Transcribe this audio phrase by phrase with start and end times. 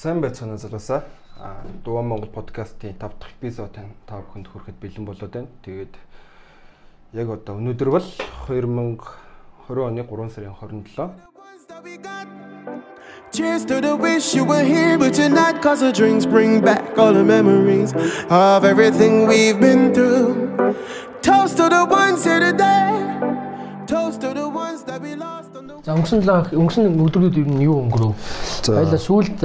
[0.00, 1.02] Сайн байцгаана залуусаа.
[1.84, 3.76] Дуван Монгол подкастын 5 дахь эпизод
[4.08, 5.52] та бүхэнд хүрэхэд бэлэн болоод байна.
[5.60, 5.92] Тэгээд
[7.12, 8.08] яг одоо өнөөдөр бол
[8.48, 8.96] 2020
[9.68, 11.20] оны 3 сарын 27.
[13.30, 15.60] Cheers to the wish you were here, but you're not.
[15.60, 17.92] Cause the drinks bring back all the memories
[18.30, 20.48] of everything we've been through.
[21.20, 22.88] Toast to the ones here today.
[23.86, 25.29] Toast to the ones that we lost
[25.80, 28.12] За өнгөрсөн лаг өнгөрсөн өдрүүд ер нь юу өнгөрөв?
[28.68, 29.40] Баяла сүүлд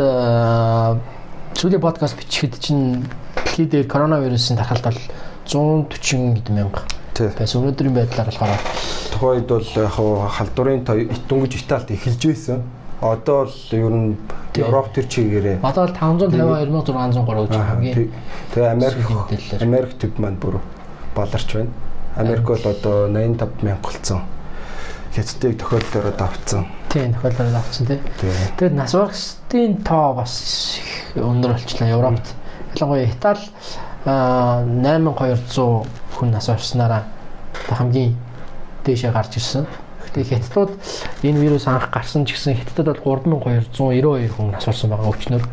[1.55, 3.07] сүүлийн подкаст бичихэд чинь
[3.39, 5.00] дэлхийд дээр коронавирусын тархалт бол
[5.47, 6.83] 140 хэдэн мянга
[7.15, 7.63] байсан.
[7.63, 8.51] Өнөөдрийн байдлаар болохоор
[9.15, 9.96] Тухайд бол яг
[10.36, 10.83] халдварын
[11.15, 12.68] итүнгэж Италид эхэлж байсан.
[12.99, 14.19] Одоо бол ер нь
[14.60, 18.11] Европ төр чигээрээ одоо л 552 603 гэж хамгийн
[18.52, 19.07] Тэгээ Америк.
[19.63, 20.60] Америк төв маань бүр
[21.15, 21.71] баларч байна.
[22.19, 24.35] Америк бол одоо 85 мянга болсон.
[25.15, 26.68] Хятадыг тохиолдолоор давцсан.
[26.96, 28.00] тийм тохиолдол авсан тий.
[28.19, 28.55] Тэгээ.
[28.55, 32.25] Тэгээд нас барагчдын тоо бас их өндөр болчихлоо Европт.
[32.75, 33.39] Ялангуяа Итали
[34.05, 37.03] аа, 8200 хүн нас барснараа
[37.67, 38.16] хамгийн
[38.86, 39.67] дээшээ гарч ирсэн.
[40.16, 40.71] Гэхдээ Хятадууд
[41.23, 45.43] энэ вирус анх гарсан ч гэсэн Хятадд бол 3292 хүн нас барсан байгаа өчнөр.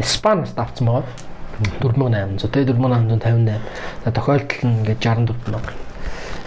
[0.00, 1.04] Испани нас давцсан байгаа.
[1.84, 3.60] 4800 тэгээ 4858.
[4.04, 5.83] За тохиолдол нь ингээд 64 мянга.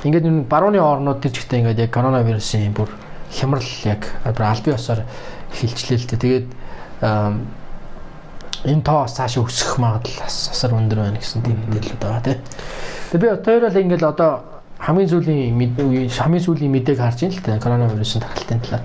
[0.07, 2.87] Ингээд энэ барууны орнууд төр ч ихтэй ингээд яг коронавирусын бүр
[3.27, 5.03] хямрал яг бүр албан ёсоор
[5.51, 6.21] хилчлээ л дээ.
[6.23, 6.47] Тэгээд
[8.65, 12.39] энэ тоо цаашаа өсөх магадлал асар өндөр байна гэсэн тийм мэдээлэлүүд байгаа тийм.
[13.11, 14.31] Тэгээд би бол ингээд одоо
[14.79, 18.83] хамгийн сүүлийн мэд- үе- хамгийн сүүлийн мэдээг харж ин л дээ коронавирусын тархалтын талаар.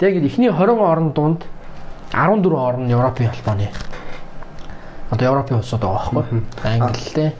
[0.00, 1.40] Тэгээд эхний 20 орн дунд
[2.12, 3.68] 14 орн нь Европын албаны.
[5.10, 6.42] Одоо Европын улсууд байгаа байхгүй.
[6.64, 7.32] Англи те.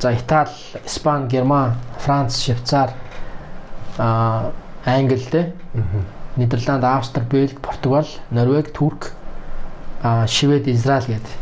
[0.00, 0.50] За Итали,
[0.84, 2.90] Испани, Герман, Франц, Швейцар,
[3.98, 4.52] аа
[4.84, 5.52] Англи те.
[6.36, 9.12] Нидерланд, Австри, Бельги, Португал, Норвеги, Турк,
[10.02, 11.32] аа Швед, Израиль гэдэг.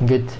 [0.00, 0.30] Ингээд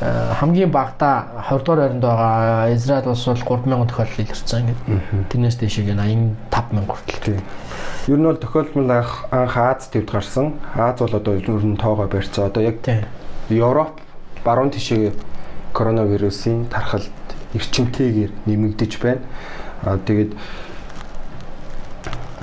[0.00, 4.80] хамгийн багада 20 дугаар байранд байгаа Израиль улс бол 3000 тохиолдол илэрсэн ингээд.
[5.28, 7.20] Тэрнээс дээшээ 85000 хүртэл.
[7.20, 7.40] Тийм.
[8.08, 10.54] Ер нь бол тохиолдол анх анх Аз төвд гарсан.
[10.74, 12.46] Аз бол одоо ер нь тоогоо барьцсан.
[12.46, 12.76] Одоо яг.
[13.50, 14.00] Европ
[14.44, 15.12] баруун тишээ
[15.80, 17.08] коронавирусын тархалт
[17.56, 19.24] эрчимтэйгээр нэмэгдэж байна.
[19.80, 20.36] Аа тэгээд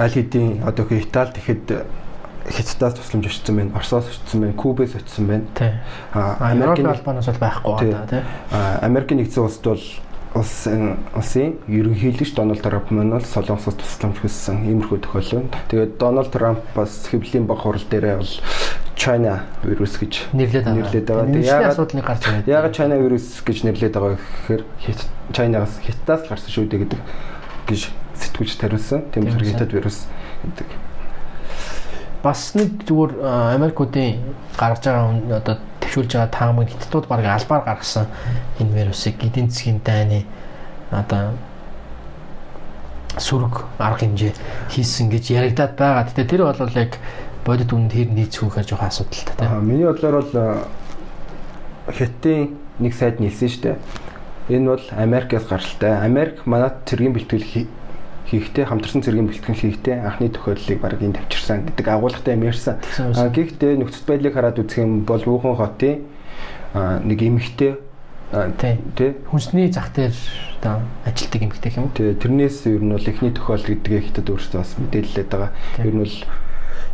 [0.02, 1.86] аль хэдийн одоо хөө Итали тэгэхэд
[2.48, 5.46] Хятадаас тусламж очсон байна, Оросоос очсон байна, Кубээс очсон байна.
[6.14, 8.24] Аа Америкийн албанаас бол байхгүй байгаа тийм.
[8.52, 9.84] аа, Америкийн нэгдсэн улсд бол
[10.34, 15.52] улсын улсын ерөнхийлөгч Дональд Трамп маань бол Солонгосоос тусламж хүссэн иймэрхүү тохиолдол.
[15.68, 18.34] Тэгээд Дональд Трамп бас хэвлэлийн баг хурал дээрээ бол
[18.98, 20.78] China вирус гэж нэрлээд байгаа.
[20.82, 21.26] нэрлээд байгаа.
[21.30, 22.48] Энэ Тэгээд яагаад асуудлыг гарч ирээд.
[22.50, 24.62] яагаад China вирус гэж нэрлээд байгаа гэхээр
[25.32, 27.02] China-гаас Хятадаас гарсан шүү дээ гэдэг
[27.70, 27.82] гэж
[28.18, 29.02] сэтгүүлч тариулсан.
[29.14, 29.46] Тийм болохоор.
[29.46, 29.98] Хятад вирус
[30.44, 30.70] гэдэг.
[32.24, 33.12] бас нэг зүгээр
[33.56, 34.20] Америкуудын
[34.58, 38.08] гаргаж байгаа одоо төвшүүлж байгаа таамаг хятадууд баг албаар гаргасан
[38.60, 40.26] энэ вирусыг эдийн засгийн дайны
[40.92, 41.38] одоо
[43.18, 44.34] сүрэг арга хэмжээ
[44.70, 46.04] хийсэн гэж яригадаад байгаа.
[46.10, 46.98] Гэтэ тэр бол яг
[47.48, 49.64] бодит үнд тэр нийцхүүхээр жоох асуудалтай Аа тийм.
[49.64, 50.68] миний бодлоор бол аа,
[51.88, 53.78] Хятадын нэг сайд нэлсэн шүү дээ.
[54.52, 55.92] Энэ бол Америкаас гаралтай.
[56.04, 57.72] Америк манад цэргийн бэлтгэл хий-
[58.28, 62.76] хийхдээ хамтарсан цэргийн бэлтгэл хийхдээ анхны тохиолдлыг баг энэ тавьчирсан гэдэг агуулгатай юм ярьсан.
[62.92, 66.04] Гэхдээ нөхцөл байдлыг хараад үзэх юм бол Вүхэн хотын
[67.08, 67.80] нэг эмэгтэй
[68.60, 70.12] тий Хүнсний зах дээр
[70.60, 71.88] одоо ажилтдаг эмэгтэй юм.
[71.96, 75.52] тий тэрнээс ер нь бол эхний тохиолдол гэдгээ хятад өөрсдөө бас мэдээлэлээд байгаа.
[75.80, 76.16] Ер нь бол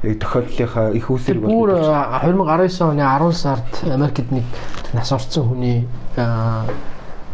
[0.03, 4.43] тохиолдлынхаа их Тэр үүсэр бүр а, 2019 оны 10 сард Америкт нэг
[4.91, 5.87] нас орсон хүний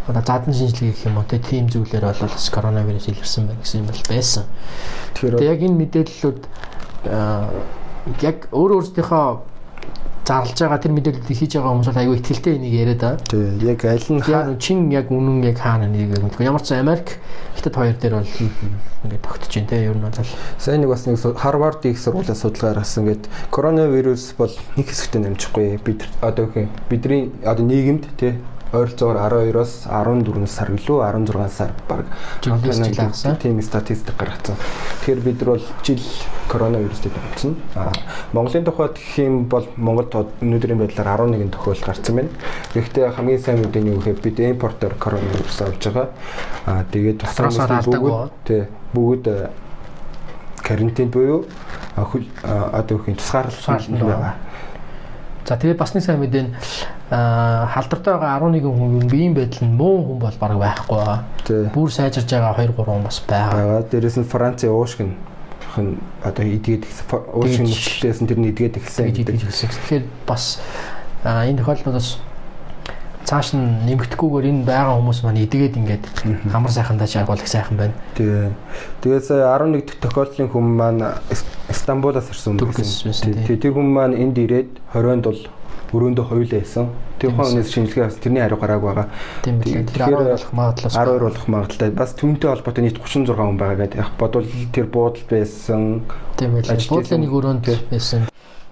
[0.09, 3.87] одоо задан шинжилгээ гэх юм уу тийм зүйлээр бол бас коронавирус илэрсэн байна гэсэн юм
[3.89, 4.45] бол байсан.
[5.17, 6.41] тэгэхээр яг энэ мэдээллүүд
[8.21, 9.48] яг өөр өөрсдийнхөө
[10.29, 13.17] зарлж байгаа тэр мэдээллүүдийг хийж байгаа хүмүүс бол аюу ихтэлтэй энийг яриад байгаа.
[13.25, 16.45] тий яг аль нь хаа чин яг үнэн яг хаана нэг мэдгүй.
[16.45, 17.17] Ямар ч Америк
[17.57, 20.29] хятад хоёр дээр бол ингээд тогтож байна те ер нь бол
[20.61, 25.81] Сайн нэг бас нэг Харвард их сургуулийн судалгаа гаргасан гээд коронавирус бол нэг хэсэгтээ намжихгүй.
[25.81, 28.37] Бид одоо юм, бидний одоо нийгэмд тий
[28.73, 32.05] ойролцоогоор 12-оос 14 сар гэлөө 16 сар баг
[33.41, 34.55] тийм статистик гаргацсан.
[35.01, 36.03] Тэгэхээр бид бол жил
[36.47, 37.55] коронавирустэй томцсон.
[37.75, 37.91] Аа
[38.33, 42.29] Монголын тухайд гэх юм бол Монголд өнөөдрийн байдлаар 11 тохиол гарсан байна.
[42.73, 46.07] Гэхдээ хамгийн сайн мэдээ нь юу гэхээр бид импортоор коронавирус авч байгаа.
[46.65, 48.61] Аа тэгээд алдаг бүгд тий
[48.93, 49.49] бүгд э,
[50.61, 51.45] карантинд буюу
[51.97, 54.33] одоо тусгаарлалт Тусгаарлалт байгаа.
[55.45, 56.53] За тэгээ бас нэг сайн мэдээ нь
[57.09, 61.01] халдвартай байгаа 11 хүн биеийн байдал нь муу хүн бол баг байхгүй.
[61.45, 61.65] Тий.
[61.73, 63.81] Бүр сайжирж байгаа 2 3 хүн бас байгаа.
[63.89, 65.17] Дээрээс нь Францын уушгин
[65.77, 66.85] нь одоо идгээд
[67.33, 69.69] уушиг нөхцөлтэйсэн тэр нь идгээд ихсэн гэж идэж хэлсэн.
[69.69, 70.61] Тэгэхээр бас
[71.25, 72.21] энэ тохиолдлоос
[73.25, 76.03] цааш нь нэмэгдэхгүйгээр энэ байгаа хүмүүс маань идгээд ингээд
[76.49, 77.93] хамар сайхандаа чаргуул их сайхан байна.
[78.17, 78.53] Тий.
[79.01, 81.03] Тэгээд сая 11 дэх тохиолдлын хүн маань
[81.69, 82.73] Стамбулаас ирсэн юм.
[83.45, 85.41] Тэр хүн маань энд ирээд 20-нд бол
[85.93, 86.89] өрөөндөө хоёулаа байсан.
[87.19, 89.07] Тэр хүн өнөөс шинжилгээ авсан тэрний хариу гарааг байгаа.
[89.43, 89.83] Тийм билээ.
[89.89, 91.89] Тэр 12 болох магадлал 12 болох магадлалтай.
[91.91, 93.97] Бас түнтэй холбоотой нийт 36 хүн байгаа гэдэг.
[93.99, 96.05] Яг бодвол тэр буудалд байсан.
[96.37, 96.89] Тийм билээ.
[96.89, 98.29] Буудлын нэг өрөөнд байсан.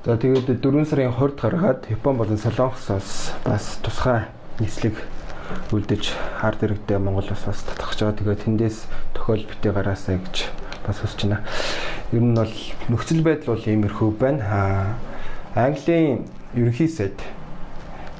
[0.08, 4.30] За тэгээд 4 сарын 20-д гаргаад Япон болон Солонгосоос бас тусгай
[4.62, 4.96] нийслэг
[5.75, 8.16] үлдэж хард хэрэгтэй Монгол бас бас татгах жаа.
[8.16, 10.48] Тэгээд тэндээс тохиол битээ гараасаа гэж
[10.88, 11.44] бас хүсэж байна.
[12.16, 12.56] Ер нь бол
[12.88, 14.96] нөхцөл байдал бол иймэрхүү байна.
[15.56, 16.24] Английн
[16.54, 17.20] ерөнхий сайд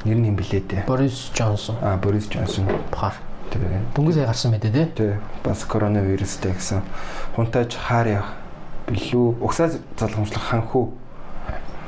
[0.03, 0.83] нэр нь юм блээ дээ.
[0.88, 1.75] Борис Джонсон.
[1.81, 2.68] Аа, Борис Джонсон.
[2.91, 3.15] Бахар.
[3.51, 3.95] Тэгээ.
[3.95, 4.85] Дөнгөж сая гарсан байдаг тий.
[4.95, 5.13] Тий.
[5.44, 6.83] Бас коронавирустэй гэсэн.
[7.35, 8.31] Хунтаж хаар явах
[8.88, 9.39] билүү?
[9.39, 10.85] Угсаа залгамжлах ханхүү.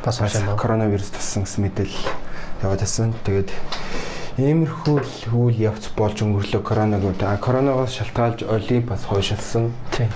[0.03, 0.19] Бас
[0.56, 2.07] коронавирус тассан гэсэн мэдээлэл
[2.63, 3.13] яваад байсан.
[3.27, 3.51] Тэгээд
[4.39, 7.19] иймэрхүү үйл явц болж өнгөрлөө коронавиг.
[7.24, 9.71] А коронавигоос шалтгаалж олимпиас хойшилсан.
[9.92, 10.07] Тийм.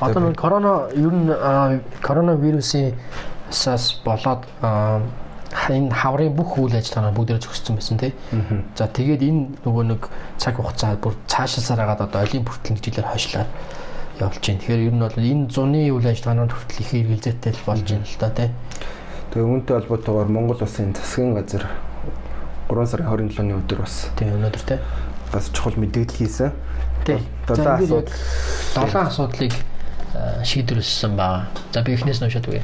[0.00, 1.30] Одоо нэг корона ер нь
[2.02, 2.94] коронавирусын
[3.50, 4.46] сас болоод
[5.68, 8.12] энэ хаврын бүх үйл ажиллагаа бүгдээ зогссон байсан тий.
[8.76, 10.02] За тэгээд энэ нөгөө нэг
[10.38, 13.50] цаг хугацаа бүр цаашилсаар хагаад одоо олимп хүртэл жилээр хойшлаад
[14.20, 14.60] явж байна.
[14.60, 18.30] Тэгэхээр ер нь бол энэ зуны үйл ажиллагаанууд хүртэл их эргэлзээтэй болж байна л да
[18.30, 18.48] тий.
[19.32, 21.64] Тэгээ үүнтэй холбоотойгоор Монгол улсын засгийн газар
[22.68, 24.78] 3 сарын 27-ны өдөр бас тий өнөөдөр тий
[25.34, 26.52] бас чухал мэдээлэл хийсэн.
[27.04, 27.18] Тий.
[27.46, 28.08] Долоон асуудал
[28.74, 29.52] долоон асуудлыг
[30.44, 31.46] шийдвэрлсэн байгаа.
[31.72, 32.62] За би эхнээс нь уншаад үгүй.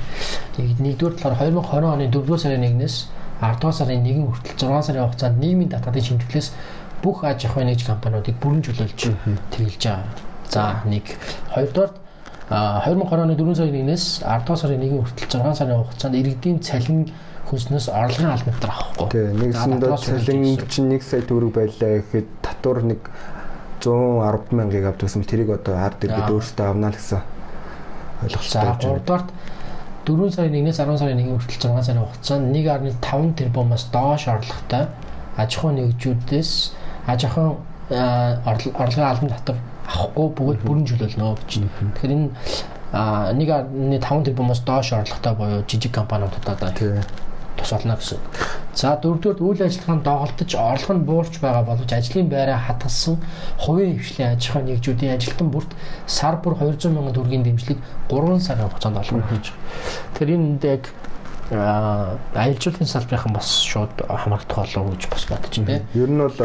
[0.58, 2.96] Нэгдүгээр талаар 2020 оны 4-р сарын 1-ээс
[3.40, 6.48] 10-р сарын 1 хүртэл 6 сарын хугацаанд нийгмийн татварын шимтгэлээс
[7.02, 9.00] бүх аж ахуйн нэгж компаниудыг бүрэн чөлөөлж
[9.50, 10.06] тэгэлж байгаа.
[10.50, 11.04] За нэг
[11.50, 11.92] хоёрдугаар
[12.50, 17.10] 2020 оны 4 сарын 1-ээс 10 сарын 1 хүртэл 6 сарын хугацаанд иргэдийн цалин
[17.50, 19.08] хүснээс орлогын албан авахгүй.
[19.10, 23.02] Тэгээ нэгсэндээ цалин чинь 1 сая төгрөг байлаа гэхэд татвар нэг
[23.82, 27.39] 110 мянгаыг авдагсан тэрийг одоо ард иргэд өөрсдөө авна л гэсэн
[28.22, 28.78] ойлголттой байна.
[28.78, 29.28] 3 дугаарт
[30.06, 34.86] 4 сарын 1-ээс 10 сарын 1 хүртэл 6 сарын хугацаанд 1.5 тэрбумаас доош орлоготой
[35.36, 36.50] аж ахуйн нэгжүүдээс
[37.06, 37.56] аж ахуйн
[37.90, 41.50] орлогын албан татвар авахгүй бүгд бүрэн чөлөөлнө гэж.
[41.96, 42.28] Тэгэхээр энэ
[42.92, 46.70] 1.5 тэрбумаас доош орлоготой буюу жижиг компаниудад одоо
[47.60, 48.18] тус олно гэсэн.
[48.74, 53.20] За дөрөвдүгээр үйл ажиллагаанд доголдож орлого нь буурч байгаа боловч ажлын байраа хадгалсан
[53.60, 55.70] хувийн хвшлийн аж ахуйн нэгжүүдийн ажилтан бүрт
[56.06, 57.78] сар бүр 200 мянган төгрөгийн дэмжлэг
[58.08, 59.44] 3 сарын хугацаанд олгоно гэж.
[60.16, 60.84] Тэгэхээр энэ яг
[61.50, 65.82] аялжуулалтын салбарынхан бас шууд хамрагдах болов гэж бас бодож байна.
[65.94, 66.38] Ер нь бол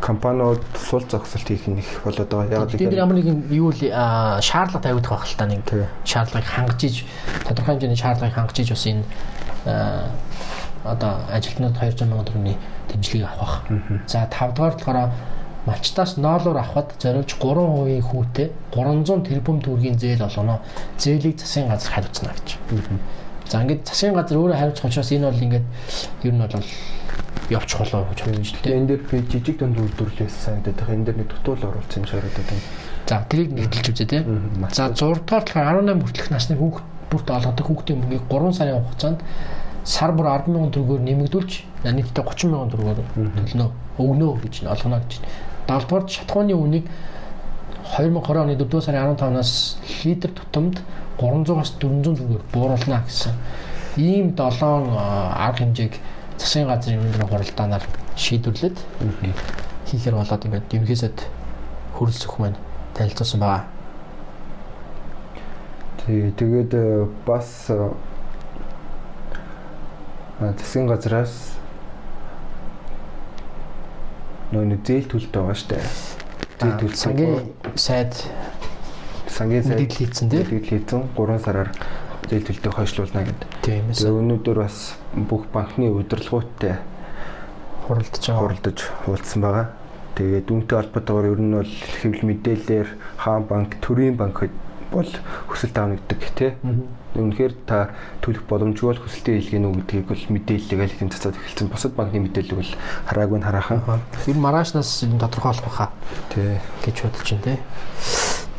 [0.00, 2.62] компаниуд сул зогсолт хийх их болоод байгаа.
[2.62, 3.82] Яг л энэ ямар нэгэн юу л
[4.40, 5.66] шаардлага тавигдах байх л та нэг
[6.06, 7.04] шаардлагыг хангаж иж
[7.42, 9.04] тодорхой хэмжээний шаардлагыг хангаж иж бас энэ
[9.64, 12.56] одоо ажилтнууд 200 сая төгрөгийн
[12.88, 13.62] дэмжлэгийг авах.
[14.06, 15.10] За 5 дугаар болохоор
[15.66, 20.60] малчтаас ноолоор авахд зориулж 3% хүүтэй 300 тэрбум төгрөгийн зээл олгоно.
[20.98, 22.48] Зээлийг засгийн газар хариуцна гэж.
[23.50, 25.66] За ингээд засгийн газар өөрөө хариуцах учраас энэ бол ингээд
[26.24, 26.64] ер нь бол
[27.50, 28.62] явчих болоо гэж хэлж байна.
[28.64, 30.94] Тэгээ энэ дээр би жижиг дунд үйлдвэрлэлээс санагдаад байгаа.
[30.96, 32.64] Энэ дээр нэг дутуул оруулсан юм шиг харагдаад байна.
[33.10, 34.22] За тэрийг нэгдэлж үзье тий.
[34.72, 39.20] За 6 дугаар болохоор 18 хүртэлх насны хүүхд бүрт олгодог хүүхдийн мөнгийг 3 сарын хугацаанд
[39.84, 41.52] сар бүр 10 мянган төгрөгөөр нэмэгдүүлж
[41.84, 42.98] нийтдээ 30 мянган төгрөгөөр
[43.50, 43.66] төлнө
[43.98, 45.20] өгнө гэж олгоно гэж.
[45.66, 46.86] 7 дугаар шатхууны үнийг
[47.96, 49.52] 2020 оны 4 сарын 15-наас
[50.04, 50.78] литр тутамд
[51.18, 53.34] 300-аас 400 төгрөгөөр бууруулна гэсэн.
[53.96, 54.62] Ийм 7
[54.94, 55.94] арга хэмжээг
[56.38, 57.84] засгийн газрын өмнө хуралдаанаар
[58.16, 58.76] шийдвэрлээд
[59.88, 61.18] хийхээр болоод ингээд ерөнхийсэд
[61.96, 62.56] хөрөлцөх маань
[62.94, 63.79] танилцуулсан байгаа.
[66.10, 66.74] Тий, тэгээд
[67.22, 67.70] бас
[70.42, 71.54] засгийн газраас
[74.50, 75.78] нөө зээл төлөлт байгаа штэ.
[76.58, 78.26] Зээл төлөлт сангийн сайд
[79.30, 81.70] сангийн сайд мэдээлэл хийсэн тийм мэдээлэл хийсэн 3 сараар
[82.26, 83.40] зээл төлөлтөд хойшлуулна гэд.
[83.62, 84.10] Тийм ээ.
[84.10, 86.82] Өнөөдөр бас бүх банкны удирдлагуудтай
[87.86, 88.42] хуралдаж байгаа.
[88.42, 89.66] Хуралдаж хуулсан байгаа.
[90.18, 91.70] Тэгээд үүнтэй холбоотойгоор ер нь бол
[92.02, 94.50] хэвлэл мэдээлэлээр хаан банк, төрийн банк
[94.92, 95.10] бол
[95.48, 96.52] хүсэлт авнагддаг тий.
[97.14, 97.90] Үнэхээр та
[98.22, 101.70] төлөх боломжгүй бол хүсэлтээ хийлгэнэ үү гэдгийг бол мэдээлэл аль хэм цацаад эхэлсэн.
[101.70, 102.72] Бусад банкны мэдээлэл бол
[103.06, 103.80] хараагүй нь хараахан.
[104.26, 105.90] Тэр маргаашнаас тодорхойлох баха.
[106.30, 106.58] Тий.
[106.86, 107.58] гэж бодож байна тий.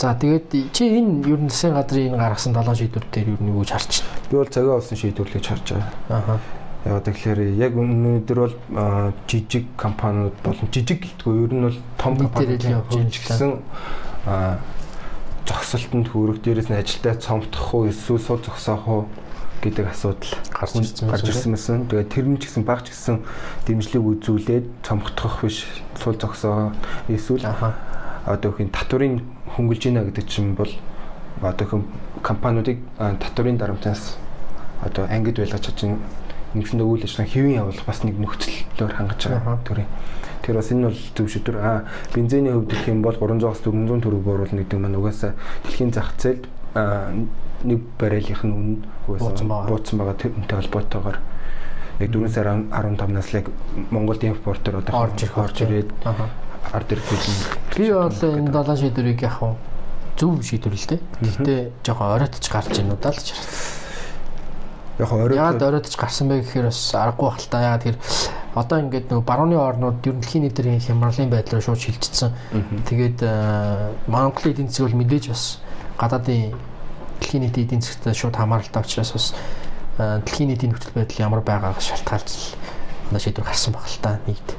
[0.02, 3.54] За тэгээд чи энэ ер нь засгийн газрын энэ гаргасан долоо шийдвэр дээр ер нь
[3.54, 4.26] юу харж байна?
[4.32, 5.94] Би бол цагаа болсон шийдвэрлэж харж байгаа.
[6.10, 6.40] Аа.
[6.82, 8.56] Яг тэгэхээр яг өнөөдөр бол
[9.30, 13.38] жижиг компаниуд болон жижиг гэлтгүй ер нь бол том компаниуд зогс
[15.52, 19.04] зогсолтод хүрэх, дээрээс нь ажилдаа цомтох уу, эсвэл сул зогсоох уу
[19.62, 21.78] гэдэг асуудал Гарч ирсэн гарч ирсэн байсан.
[21.92, 23.22] Тэгээд тэр нь ч гэсэн багч гэсэн
[23.68, 25.68] дэмжлэг үзүүлээд цомгтох биш,
[26.00, 26.74] сул зогсоо
[27.12, 27.46] эсвэл
[28.26, 29.22] одоо хин татврын
[29.54, 30.72] хөнгөлж ийна гэдэг чинь бол
[31.42, 31.84] одоо хин
[32.24, 34.18] компаниудыг а, татврын дарамтаас
[34.82, 36.02] одоо ангид байлгаж чадсан
[36.58, 39.90] нэгэн үйл ажиллагаа хэвэн явуулах бас нэг нөхцөлөөр хангаж байгаа төрийн.
[40.42, 41.58] Тэр бас энэ бол зөв шийдвэр.
[41.62, 45.34] А бензиний хувьд гэх юм бол 300-аас 400 төгрөг бууруулна гэдэг маань угаасаа
[45.64, 46.48] дэлхийн зах зээлд
[47.64, 49.70] нэг баррелийнх нь үнэ Бууцсан байгаа.
[49.70, 51.18] бууцсан байгаа тэрнтэй холбоотойгоор
[52.02, 53.48] яг 4 сарын 15-наас л яг
[53.92, 55.90] Монголд импортер одоо Орж ирэх орж ирээд
[56.74, 57.06] ард ирэх
[57.78, 59.58] Би бол энэ долоо шийдвэрийг яг хав
[60.18, 61.02] зөв шийдвэр л дээ.
[61.22, 63.82] Гэхдээ жоохон оройтч гарч ийн удаа л ч хараад.
[65.02, 67.62] яг орой Яагаад оройтч гарсан бэ гэхээр бас аргагүй бах л та.
[67.62, 67.98] Яагаад тэр
[68.56, 72.36] одоо ингээд нөгөө барууны орнууд ер нь дэлхийн нийтийн хямралын байдлаар шууд шилжчихсэн.
[72.84, 75.64] Тэгээд э, Монголын эдийн засаг бол мэдээж бас
[75.96, 76.52] гадаадын
[77.24, 79.28] дэлхийн нийтийн эдийн засагтай шууд хамааралтай учраас бас
[80.00, 82.60] э, дэлхийн нийтийн нөхцөл байдал ямар байгааг шалтгаалж
[83.08, 84.50] одоо шийдвэр гарсан баг л та нэгд.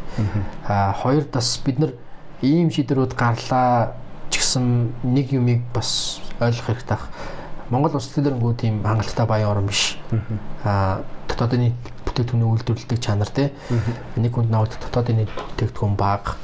[0.64, 1.92] А хоёр бас бид нар
[2.40, 3.92] ийм шийдвэрүүд гарлаа
[4.32, 7.00] ч гэсэн нэг юмыг бас ойлгох хэрэгтэй.
[7.68, 9.96] Монгол улс төлөөрөнгөө тийм хангалттай баян орн биш.
[10.64, 11.72] А дотоодын
[12.12, 13.50] бүтээгдэхүүний үйлдвэрлэдэг чанар те.
[14.16, 16.37] Нэг хүнд навд дотоодын бүтээгдэхүүн бага.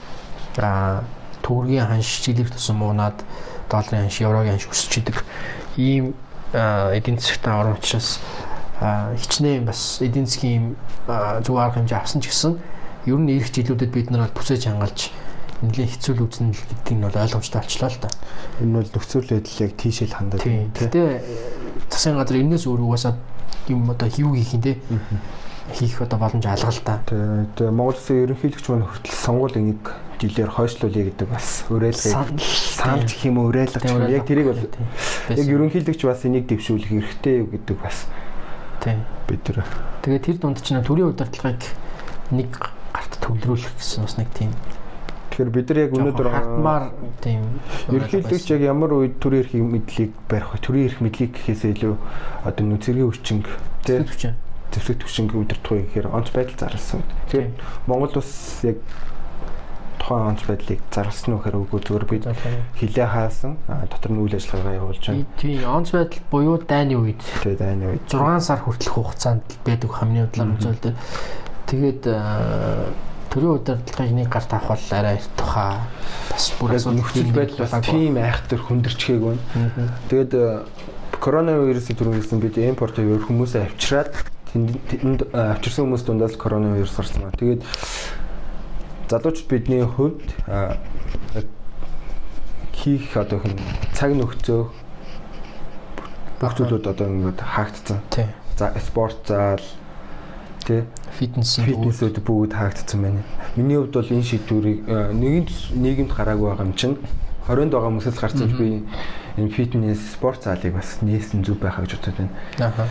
[1.45, 3.21] Төгрөгийн ханш жилийн тусам муунаад
[3.69, 5.23] долларын ханш, еврогийн ханш өсөж идэг.
[5.77, 6.17] Ийм
[6.53, 8.19] эдийн засгтай орн учраас
[8.81, 10.77] хичнээн бас эдийн засгийн
[11.45, 12.59] зөв арга хэмжээ авсан ч гэсэн
[13.07, 15.11] ер нь ирэх жилүүдэд бид нар бүсэж хангалж
[15.61, 18.09] нэлээд хэцүү л үзнэ л гэдгийг нь бол ойлгомжтой болчлоо л да.
[18.63, 20.71] энэ бол нөхцөл байдал яг тийшэл хандаад Тийм.
[20.71, 21.03] Гэтэ
[21.91, 23.19] засгийн газар энэс өөр угаасаа
[23.67, 24.79] юм одоо хийв хийх юм те.
[25.73, 27.01] Хийх одоо боломж алга л да.
[27.07, 29.83] Тэгээ тэгээ Монгол Улсын ерөнхийлөгч маань хүртэл сонгуулийн нэг
[30.19, 33.05] жилээр хойшлуулъя гэдэг бас уриалгыг Санал.
[33.07, 37.35] гэх юм уу уриалга гэх юм яг тэрийг бол яг ерөнхийлөгч бас энийг дэвшүүлэх хэрэгтэй
[37.45, 38.11] юу гэдэг бас
[38.83, 39.07] тийм.
[39.29, 39.63] бид тэр
[40.03, 41.63] Тэгээд тэр дунд чинь төрийн удирдлагыг
[42.35, 42.51] нэг
[42.91, 44.51] гарт төвлөрүүлэх гэсэн бас нэг тийм
[45.39, 46.85] Тэгэхээр бид нар яг өнөөдөр хартмаар
[47.23, 47.63] тийм
[47.95, 50.59] ерөнхийлөгч яг ямар үед төрийн эрх мэдлийг барих вэ?
[50.67, 51.95] Төрийн эрх мэдлийг гэхээсээ илүү
[52.43, 53.39] одоо нөө цэргийн хүчин
[53.87, 54.35] тий төвч.
[54.73, 57.03] Зэвсэг төвшинг удирдах вэ гэхээр онц байдал зарласан.
[57.29, 57.49] Тэгэхээр
[57.87, 58.79] Монгол улс яг
[60.09, 62.25] тухайн онц байдлыг зарласан уу гэхээр үгүй зүгээр бид
[62.81, 65.27] хилээ хаасан дотор нь үйл ажиллагаа явуулж байна.
[65.37, 70.29] Тийм онц байдал буюу дайны үед Тэгээд дайны үед 6 сар хүртэлх хугацаанд байдаг хамгийн
[70.33, 70.97] удаан үзүүлэлт.
[71.69, 72.89] Тэгээд аа,
[73.29, 75.77] төрийн удирдлагыг нэг гарт авах бол арай их тухай
[76.33, 79.43] бас бүр яг нөхцөл байдал бас тийм айхтар хүндэрчгээг байна.
[80.09, 80.33] Тэгээд
[81.21, 84.13] коронавирусын түрүүнээс бид импортыг өөр хүмүүсээ авчираад
[84.91, 87.38] тэнд авчирсан хүмүүс дундаас коронавирус гарсан байна.
[87.38, 87.62] Тэгээд
[89.09, 90.29] залуучууд бидний хувьд
[92.73, 93.59] хийх одоо хин
[93.95, 94.62] цаг нөхцөө
[96.41, 97.99] бүх зүйлүүд одоо ингээд хаагдсан.
[98.57, 99.62] За спорт зал
[100.67, 100.85] тий
[101.19, 103.23] фитнес фитнесүүд бүгд хаагдсан байна.
[103.57, 106.97] Миний хувьд бол энэ шийдвэрийг нэгэнт нийгэмд гараагүй байгаа юм чинь
[107.49, 108.85] 20-нд байгаа хүмүүсээс гарсан би
[109.41, 112.35] энэ фитнес спорт залыг бас нээсэн зүг байхаа гэж бодод байна.
[112.61, 112.87] Аха.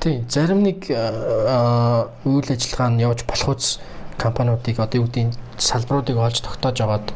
[0.00, 3.78] Тийм, зарим нэг үйл ажиллагаа нь явж болох үс
[4.18, 7.06] компаниудыг одоо юу гэдгийг салбаруудыг олж тогтоож аваад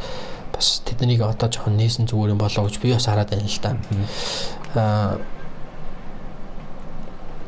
[0.54, 3.70] бас тэднийг одоо жоохон нээсэн зүгээр юм болоо гэж би бас хараад байна л да.
[4.74, 5.18] Аа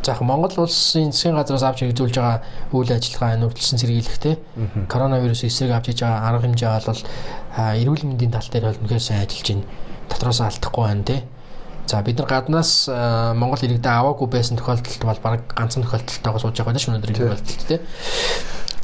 [0.05, 2.45] За яг Монгол улсын засгийн газраас авч хэрэгжүүлж байгаа
[2.77, 4.37] үйл ажиллагаа нүүдэлсэн сэргийлэхтэй
[4.85, 7.03] коронавирус эсрэг авч хийж байгаа арга хэмжээ бол
[7.81, 9.65] эрүүл мэндийн тал дээр бол үнэхээр сайн ажиллаж байна.
[10.13, 11.21] Дотроос алдахгүй байна тий.
[11.87, 16.57] За бид нар гаднаас а, Монгол иргэдээ аваагүй байсан тохиолдолд бол баг ганцхан тохиолдолтойгоо сууж
[16.57, 17.81] байгаа даа ш өнөөдөр энэ тохиолдолд тий.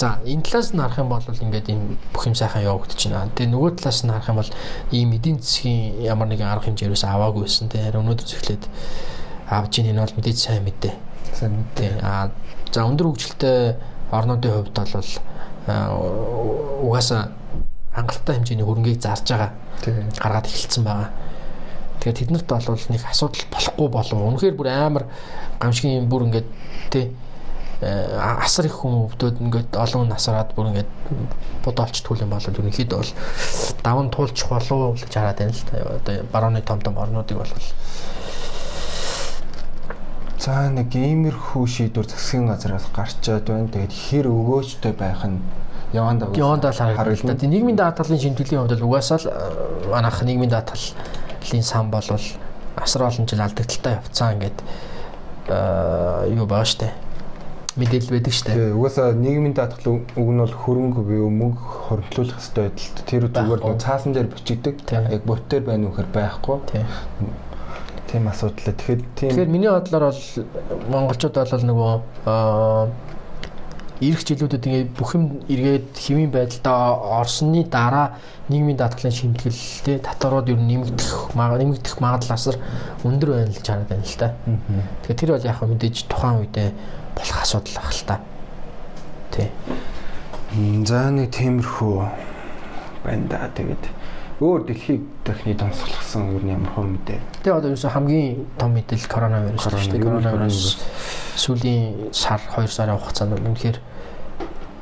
[0.00, 3.32] За энэ талаас нь харах юм бол ингээд энэ бүх юм сайхан явагдаж байна.
[3.32, 4.52] Тэгээ нөгөө талаас нь харах юм бол
[4.92, 7.80] ийм эдийн засгийн ямар нэгэн арга хэмжээ ерөөс аваагүй байсан тий.
[7.80, 8.64] Харин өнөөдөр эхлээд
[9.48, 10.94] авж ийн энэ бол мэдээж сайн мэдээ.
[11.36, 11.92] Сайн Тий.
[12.04, 12.30] А
[12.72, 13.76] за өндөр хөгжилтэй
[14.12, 15.08] орнуудын хувьд бол
[15.68, 15.88] а,
[16.84, 17.32] угаасаа
[17.92, 19.50] хангалттай хэмжээний хөрөнгийг зарж байгаа
[19.82, 20.08] тийм.
[20.16, 21.08] гаргаад эхэлсэн байгаа.
[22.00, 24.18] Тэгэхээр тэднэрт бол нэг асуудал болохгүй болов.
[24.24, 25.04] Үнэхээр бүр амар
[25.60, 26.48] гамшигын бүр ингээд
[26.88, 27.12] тий
[27.84, 30.90] э, асар их хүмүүстүүд ингээд олон насараад бүр ингээд
[31.60, 33.12] бодоолч түүл юм бол ерөнхийдөө бол
[33.84, 35.76] даван туулчих болов гэж хараад байна л та.
[36.00, 37.52] Одоо барууны том том орнуудыг бол
[40.40, 43.68] За нэг иймэрхүү шийдвэр засгийн газраас гарчаад байна.
[43.68, 45.44] Тэгээд хэр өгөөжтэй байх нь
[45.92, 46.40] яванд авах.
[46.40, 47.36] Яванд л харагдана.
[47.36, 50.48] Тэгээ нийгмийн даатгалын шимтгэлийн хувьд бол угаасаа л э, манайх нийгмийн
[51.40, 52.04] даатгалын сан бол
[52.76, 54.58] асар олон жил алдагдaltaй явцсан ингээд
[55.48, 56.92] э, юу байгаа штэ.
[57.76, 58.54] мэдээлэл байдаг дээ.
[58.54, 63.60] Тэгээ угаасаа нийгмийн даатгал үг нь бол хөрөнгө буюу мөнгө хоригдлуулах хэрэгтэй байдалд тэр зүгээр
[63.64, 64.76] нэг цаасан дээр бичигдэг.
[64.90, 66.58] Яг бот дээр байна уу гэхээр байхгүй.
[68.10, 68.26] Тийм.
[68.26, 68.74] Асуудал.
[68.74, 70.22] Тэгэхээр тийм Тэгэхээр миний бодлоор бол
[70.90, 71.92] монголчууд бол нөгөө
[72.26, 72.90] аа
[74.00, 78.16] ирэх жилүүдэд ингээд бүх юм эргээд хэвийн байдалдаа орсны дараа
[78.48, 82.56] нийгмийн даатгалын шимтгэл те татварууд ер нь нэмэгдэх нэмэгдэх магадлал асар
[83.04, 84.32] өндөр байна л чанаад байна л.
[84.48, 84.80] Мгм.
[85.04, 86.68] Тэгэхээр тэр бол яг хөө мэдээж тухайн үедээ
[87.12, 88.16] болох асуудал ах л та.
[89.36, 89.48] Тий.
[90.88, 91.94] За нэг тиймэрхүү
[93.04, 93.52] байна да.
[93.52, 93.84] Тэгээд
[94.40, 97.20] өөр дэлхийг дахны томсголсон юу ямар хөө мэдээ.
[97.44, 100.00] Тэгээ одоо ерөөсө хамгийн том мэдээлэл коронавирус Корона, шүү дээ.
[100.00, 100.60] ер нь Коронавирус
[101.36, 101.84] сүүлийн
[102.16, 103.89] сар 2 сарын хугацаанд үнэхээр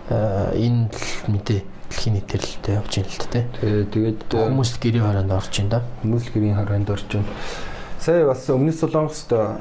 [0.09, 3.45] энэ л мэдээ дэлхийн нийтэлтэй явж байна л дээ.
[3.93, 5.81] Тэгээд э, Хүмүүс гэрийн хороонд орж байна да.
[6.05, 7.33] Хүмүүс гэрийн хороонд орж байна.
[7.99, 9.61] Сая бас өмнө Солонгост оо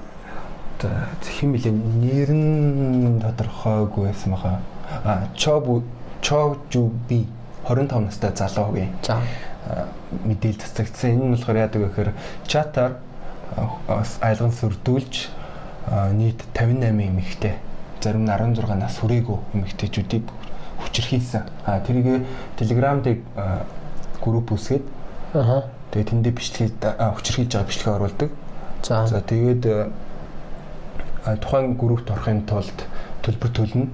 [0.80, 4.60] хэн билээ нэр нь тодорхойгүй байсан баха.
[5.04, 5.84] А Чоб
[6.22, 7.28] Чожуби
[7.66, 9.22] 25 настай залуу гээ За.
[10.24, 11.12] мэдээлэл цацагдсан.
[11.12, 12.12] Энэ нь болохоор яадаг вэ гэхээр
[12.48, 12.94] чатаар
[13.56, 15.16] а, айлган сүрдүүлж
[16.14, 17.56] нийт 58 эмэгтэй
[18.02, 20.26] зарим нь 16 нас хүрээгүй эмэгтэйчүүдийг
[20.84, 21.44] хүчрхийлсэн.
[21.66, 22.26] А тэрийг
[22.58, 23.20] Telegram дээр
[24.22, 24.84] групп үсгээд
[25.34, 25.64] Аха.
[25.92, 28.30] тэгээ тэндээ бичлэгийг хүчрхийлж байгаа бичлэгээ оруулдаг.
[28.84, 29.08] За.
[29.08, 29.64] За тэгээд
[31.42, 32.86] тухайн группт орохын тулд
[33.24, 33.88] төлбөр төлнө.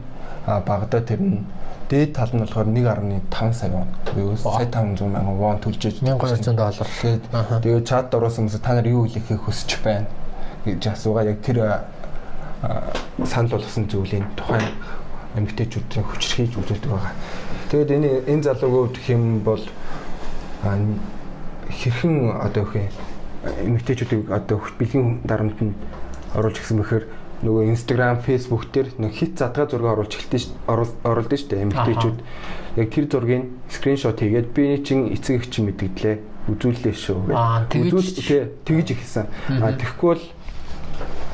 [0.45, 1.45] А багада тэр нь
[1.89, 3.87] дээд тал нь болохоор 1.5 сая вон.
[4.13, 6.87] Буюу сая 500 мянган вон төлж иж 1200 доллар.
[7.61, 10.07] Тэгээд чат оруулсан хүмүүс та нар юу хэлэхээ хүсэж байна
[10.65, 11.83] гэж асуугаа яг тэр
[13.25, 14.63] санал болгосон зүйлийн тухайн
[15.37, 17.13] эмгтээчүүдийн хүчрхийлж үзүүлдэг байгаа.
[17.71, 19.63] Тэгээд энэ энэ залууг гэх юм бол
[20.63, 22.93] хэрхэн одоо их
[23.65, 25.73] эмгтээчүүдийг одоо бэлгийн дарамт нь
[26.37, 27.05] оруулж гисэн бэхээр
[27.43, 30.47] нөгөө Instagram, Facebook дээр нэг хит задгаа зураг оруулж эхэлсэн ш
[31.03, 32.17] оруулдаг шүү дээ эмгтээчүүд.
[32.79, 36.17] Яг тэр зургийг скриншот хийгээд би энэ чин эцэг их чинь мэдгдлээ.
[36.55, 37.19] Үзүүллээ шүү
[37.67, 39.27] тэгэж- Үзүүл тэгж ихсэн.
[39.59, 40.23] А тэгэхгүй бол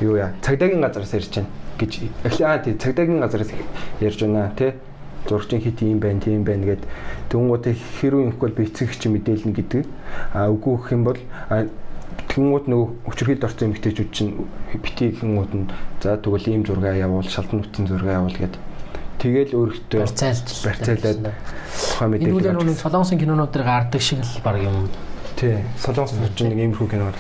[0.01, 1.49] юу яа цагдаагийн газараас ярьж байна
[1.79, 1.91] гэж
[2.27, 2.47] эхлээ.
[2.47, 3.51] Аа тий цагдаагийн газараас
[4.03, 4.51] ярьж байна.
[4.59, 4.73] Тий
[5.27, 6.83] зургийн хит юм байна тийм байна гэд.
[7.31, 9.85] Тэнгуүтэй хэрүү юмхгүй бол би эцэг чинь мэдээлнэ гэдэг.
[10.33, 11.19] А үгүй гэх юм бол
[12.29, 14.31] тэнгууд нөгөө өчрхийд орсон эмэгтэйчүүд чинь
[14.77, 15.65] бити гэнгууд нь
[16.01, 18.55] за тэгвэл ийм зураг явуул шалдан нүцэн зураг явуул гэд.
[19.19, 20.47] Тэгэл өөрөختөө Барьцаалж.
[20.63, 24.87] барьцаалаад тухайн Энэ үгээр мэдээлэл нэг солонгосын кинонуудыг гардаг шиг л баг юм.
[25.35, 27.11] тий солонгос чинь нэг иймэрхүү кино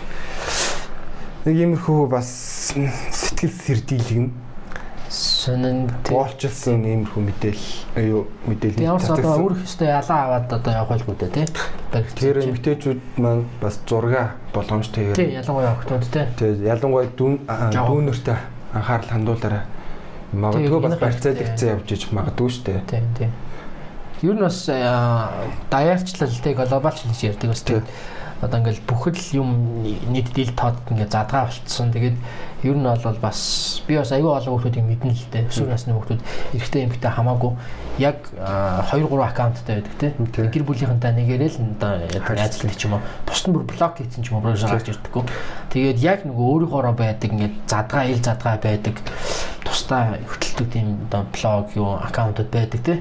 [1.45, 2.27] нэг иймэрхүү бас
[3.11, 4.27] сэтгэл сэрдийлгэн
[5.49, 6.13] Сонин тий.
[6.13, 11.15] боолчилсан иймэрхүү мэдээлэл юу мэдээлэл Ямар ч одоо өөрөх ёстой ялаа аваад одоо явах байлгүй
[11.17, 11.47] дээ тий.
[12.21, 16.25] Тэр эмгтээчүүд маань бас зурга болгоомжтой тий ялангуяа охтууд тий.
[16.37, 18.37] Тэгээд ялангуяа дүүн дүүнэртэй
[18.77, 19.63] анхаарал хандуулаарай.
[20.29, 22.81] Магадгүй бас ихцээ явж иж магадгүй шүү дээ.
[22.85, 23.29] Тий, тий.
[24.21, 24.69] Ер нь бас
[25.73, 27.81] даяарчлал тий глобалч гэж ярьдаг бас тий.
[28.39, 29.49] Одоо ингээл бүхэл юм
[30.13, 31.91] нийт дил тоод ингээ задгаа болцсон.
[31.91, 32.15] Тэгээд
[32.63, 35.47] ер нь бол бас би бас аюу олон хүмүүсийг мэднэ л дээ.
[35.47, 36.19] Өсвөр насны хүмүүс
[36.59, 37.55] эрэгтэй эмэгтэй хамаагүй
[38.03, 39.95] яг 2 3 аккаунттай байдаг.
[40.35, 40.47] Тий.
[40.51, 43.03] Гэр бүлийнхэнтэй нэгээрээ л найзлдаг ч юм уу.
[43.23, 45.23] Бусд нь бүр блок хийсэн ч юм уу гарч ирдэггүй.
[45.71, 48.95] Тэгээд яг нөгөө өөрийнхоороо байдаг ингээд задгаа ил задгаа байдаг.
[49.63, 52.99] Тусдаа хөтэлдэг тийм одоо блог юу аккаунтууд байдаг тий.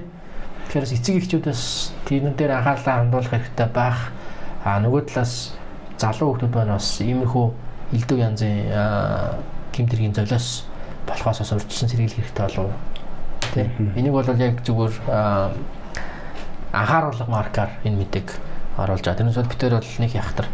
[0.70, 1.62] Тэгэхээр эцэг эхчүүдээс
[2.06, 4.14] тэрэн дээр анхаарлаа хандуулах хэрэгтэй байх.
[4.62, 5.58] А нөгөө талаас
[5.98, 9.38] залуу хүмүүс байна бас иймэрхүү элдв янзын аа,
[9.72, 10.64] гэмтэргийн золиос
[11.06, 12.72] болохоос бас урьдчилан сэргийлэх хэрэгтэй болов.
[13.54, 13.70] Тэ.
[13.96, 15.52] Энийг бол яг зүгээр аа,
[16.72, 18.28] анхааруулга маркаар энэ мэдээг
[18.76, 19.18] оруулж байгаа.
[19.18, 20.46] Тэрнээс бол бид тээр бол нэг яхтар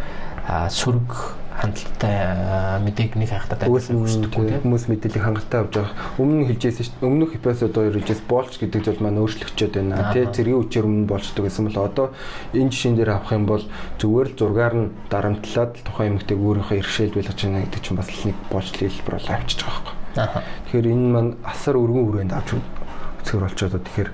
[0.71, 1.11] сүрэг
[1.55, 5.95] хандлттай аа, мэдээг нэг Хүмүүс хүсдэггүй хүмүүс мэдээлэл хангалттай авч байгаа.
[6.19, 7.07] Өмнө хэлжсэн шүү дээ.
[7.07, 10.11] Өмнөх эпизод хоёр хэлжсэн болч гэдэг зүйл маань өөрчлөгчөөд байна.
[10.11, 12.07] Тэ зэргийн үчээр өмнө болчдөг гэсэн бол одоо
[12.51, 13.65] энэ жишээн дээр авах юм бол
[14.03, 18.37] зүгээр л зургаар нь дарамтлаад тухайн эмэгтэйг өөрийнхөө иргэшээлд байлгаж байна гэдэг чинь бас нэг
[18.51, 19.95] болчлын хэлбэр бол авчиж байгаа.
[20.15, 20.39] Аха.
[20.67, 23.83] Тэгэхээр энэ маань асар өргөн хүрээнд авч үзгэр байгаа.
[23.87, 24.11] Тэгэхээр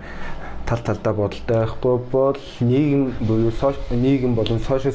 [0.69, 3.53] тал талдаа бодолтой байхгүй бол нийгэм буюу
[3.91, 4.95] нийгэм болон сошиал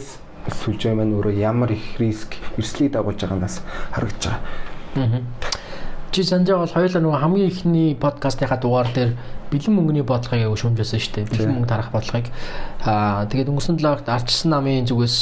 [0.50, 4.38] сүлжээ маань өөрөө ямар их риск эрсдлийг дагуулж байгаанаас харагдаж
[4.96, 5.22] байгаа.
[6.12, 9.12] Чи санаж байгаа бол хоёулаа нөгөө хамгийн ихний подкастынхаа дугаар дээр
[9.52, 11.30] бэлэн мөнгөний бодлогыг шүүмжсэн шүү дээ.
[11.34, 12.30] Бэлэн мөнгө тарах бодлогыг.
[12.86, 15.18] Аа тэгээд өнгөрсөн 7 хоногт ардчсан намын зүгээс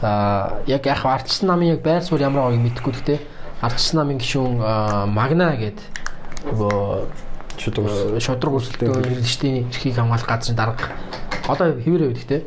[0.00, 3.18] аа яг яг ардчсан намын яг байр суурь ямар байгааг мэдэхгүй гэхдээ
[3.60, 4.54] ардчсан намын гишүүн
[5.12, 5.86] Магна гэдэг
[6.48, 7.28] нөгөө
[7.60, 10.88] Шудраг шудраг өрсөлдөөн хэрэглэгчдийн эрхийг хамгаалах газрын дарга
[11.44, 12.38] одоо хэвээрээ байдаг те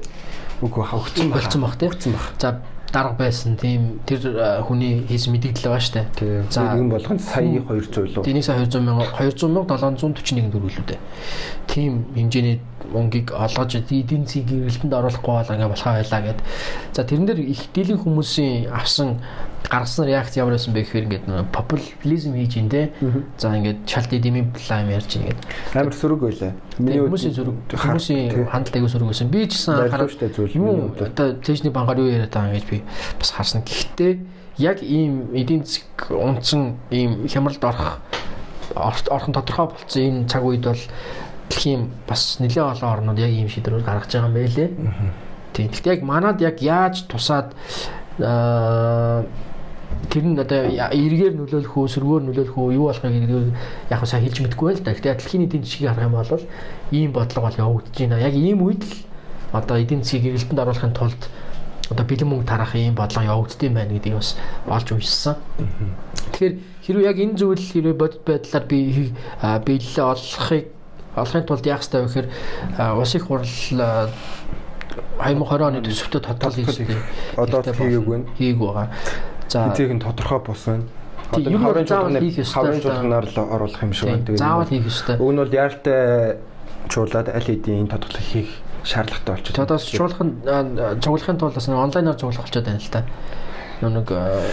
[0.62, 1.78] үгүй болцсон баг.
[1.80, 2.30] Болцсон баг.
[2.40, 2.62] За
[2.94, 4.22] дарга байсан тийм тэр
[4.68, 6.06] хүний хийсэн мэдээлэл байгаа штэ.
[6.14, 6.46] Тийм.
[6.54, 6.78] За.
[6.78, 8.24] Нэгэн болгонд сая 200 лөө.
[8.24, 11.00] Тийм 1 сая 200 мянга 200 мянга 741 төгрөг лүү дээ.
[11.66, 12.60] Тийм хэмжээний
[12.92, 16.40] мөнгийг олгож эдийн засгийн гэрэлтэнд оруулахгүй бол ингээ болохоо байлаа гэд.
[16.92, 19.22] За тэрэн дээр их дийлэн хүмүүсийн авсан
[19.70, 22.92] гаргасан реакц ямар байсан бэ гэхээр ингээд нөгөө популизм хийж ин тэ.
[23.40, 25.40] За ингээд шалт эдемийн план ярьж ингээд.
[25.74, 26.52] Амар сөрөг байлаа.
[26.78, 29.30] Тийм, Хүмүүсийн зүрэг хүмүүсийн хандлт аягүй сөрөг байсан.
[29.32, 29.74] Би ч гэсэн
[30.60, 31.02] миний Юу хувьд.
[31.08, 32.78] одоо тэжний бангаар юу яриад байгаа гэж би
[33.20, 33.62] бас харсан.
[33.64, 34.14] Гэхдээ
[34.60, 37.98] яг ийм эдийн засаг унтсан ийм хямралд орох
[38.76, 40.82] ор- орхон тодорхой болцсон энэ цаг үед бол
[41.50, 44.70] дэлхийн бас нэлээд олон орнууд яг ийм шийдвэрүүд гаргаж байгаа юм байлээ.
[45.54, 45.68] Тийм.
[45.70, 47.54] Гэхдээ яг манад яг яаж тусаад
[48.20, 49.26] аа
[50.10, 53.14] тэр нь одоо эргээр нөлөөлөх үү, сөргөөр нөлөөлөх үү, юу болохыг
[53.90, 54.94] яг хөө сайн хэлж мэдэхгүй байл та.
[54.94, 56.44] Гэхдээ дэлхийн эдийн засгийг харах юм бол
[56.92, 58.20] ийм бодлого бол явагдаж байна.
[58.20, 58.94] Яг ийм үед л
[59.54, 61.22] одоо эдийн засгийг гэрэлтэнд оруулахын тулд
[61.90, 64.36] одоо бэлэн мөнгө тарах ийм бодлого явагддсан байна гэдгийг бас
[64.68, 65.36] олж уншсан.
[66.34, 68.78] Тэгэхээр хэрвээ яг энэ зүйл хэрвээ бодит байдлаар би
[69.42, 70.66] биелэлээ олохыг
[71.16, 72.28] олохын тулд яах ёстой вэ гэхээр
[72.78, 73.46] а, улсын их хурл
[73.80, 74.10] а,
[75.22, 76.98] 2020 оны төсөвтөө тодтол хийжтэй.
[77.38, 78.26] Одоо хийгээгүй нь.
[78.38, 78.90] Хийгээгүй байгаа.
[79.50, 80.42] За Хизээг нь тодорхой.
[81.34, 81.88] Тийм, ер нь хаврын
[82.46, 83.42] хаврын л да.
[83.42, 84.38] оруулах юм шиг байна.
[84.38, 85.18] заавал хийх ёстой.
[85.18, 86.38] Уг нь бол яаралтай
[86.90, 88.50] чуулаад аль хэдийн тодглол хийх
[88.84, 89.56] шаардлагатай болчиход.
[89.56, 93.06] Тэгээд бас цуглахын а, цуглахын тулд бас онлайнаар цуглах болчиход байна л та.
[93.82, 94.08] Нэг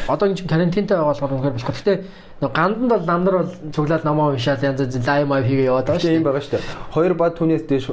[0.09, 1.69] одоо энэ чинь карантинтай байгаа болохоор үнэхээр болох.
[1.69, 1.97] Гэхдээ
[2.41, 6.01] нэг ганданд бол намдар бол цуглаад номоо уншаад янз янз лайв маяг хийгээ яваад байгаа
[6.01, 6.25] Тийм шүү дээ.
[6.25, 6.65] байгаа шүү дээ.
[6.97, 7.87] Хоёр бад түүнээс дээш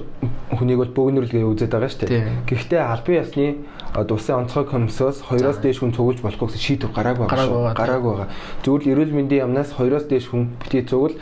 [0.55, 2.07] хүнийг бол бөгнөрлөгээ үзээд байгаа шүү Тийм.
[2.07, 2.47] дээ.
[2.47, 3.45] Гэхдээ албан ёсны
[3.91, 7.59] одоо улсын онцгой комиссоос хоёроос дээш хүн цугулж болохгүй гэсэн шийдвэр гараагүй байгаа шүү.
[7.59, 7.75] тийм.
[7.75, 8.29] Гараагүй байгаа.
[8.63, 11.15] Зүгээр л эрүүл мэндийн яамнаас хоёроос дээш хүн битгий цугул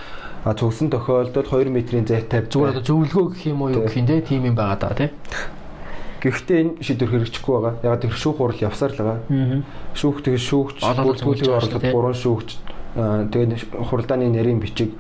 [0.46, 3.86] а цугсан тохиолдолд 2 метрийн зай тавьж Зүгээр одоо зөвлөгөө гэх юм уу юу Тийм.
[3.90, 5.10] гэх юм те тийм юм байгаа даа тий.
[6.22, 7.74] Гэхдээ энэ шийдвэр хэрэгжихгүй байгаа.
[7.86, 9.20] Яг тэр шүүх хурал явсаар л байгаа.
[9.30, 9.62] Аа.
[9.98, 12.50] Шүүх тэгээ шүүгч бүртгүүлэг орлогод гурван шүүгч
[12.96, 14.96] тэгээд хуралдааны нарийн бичиг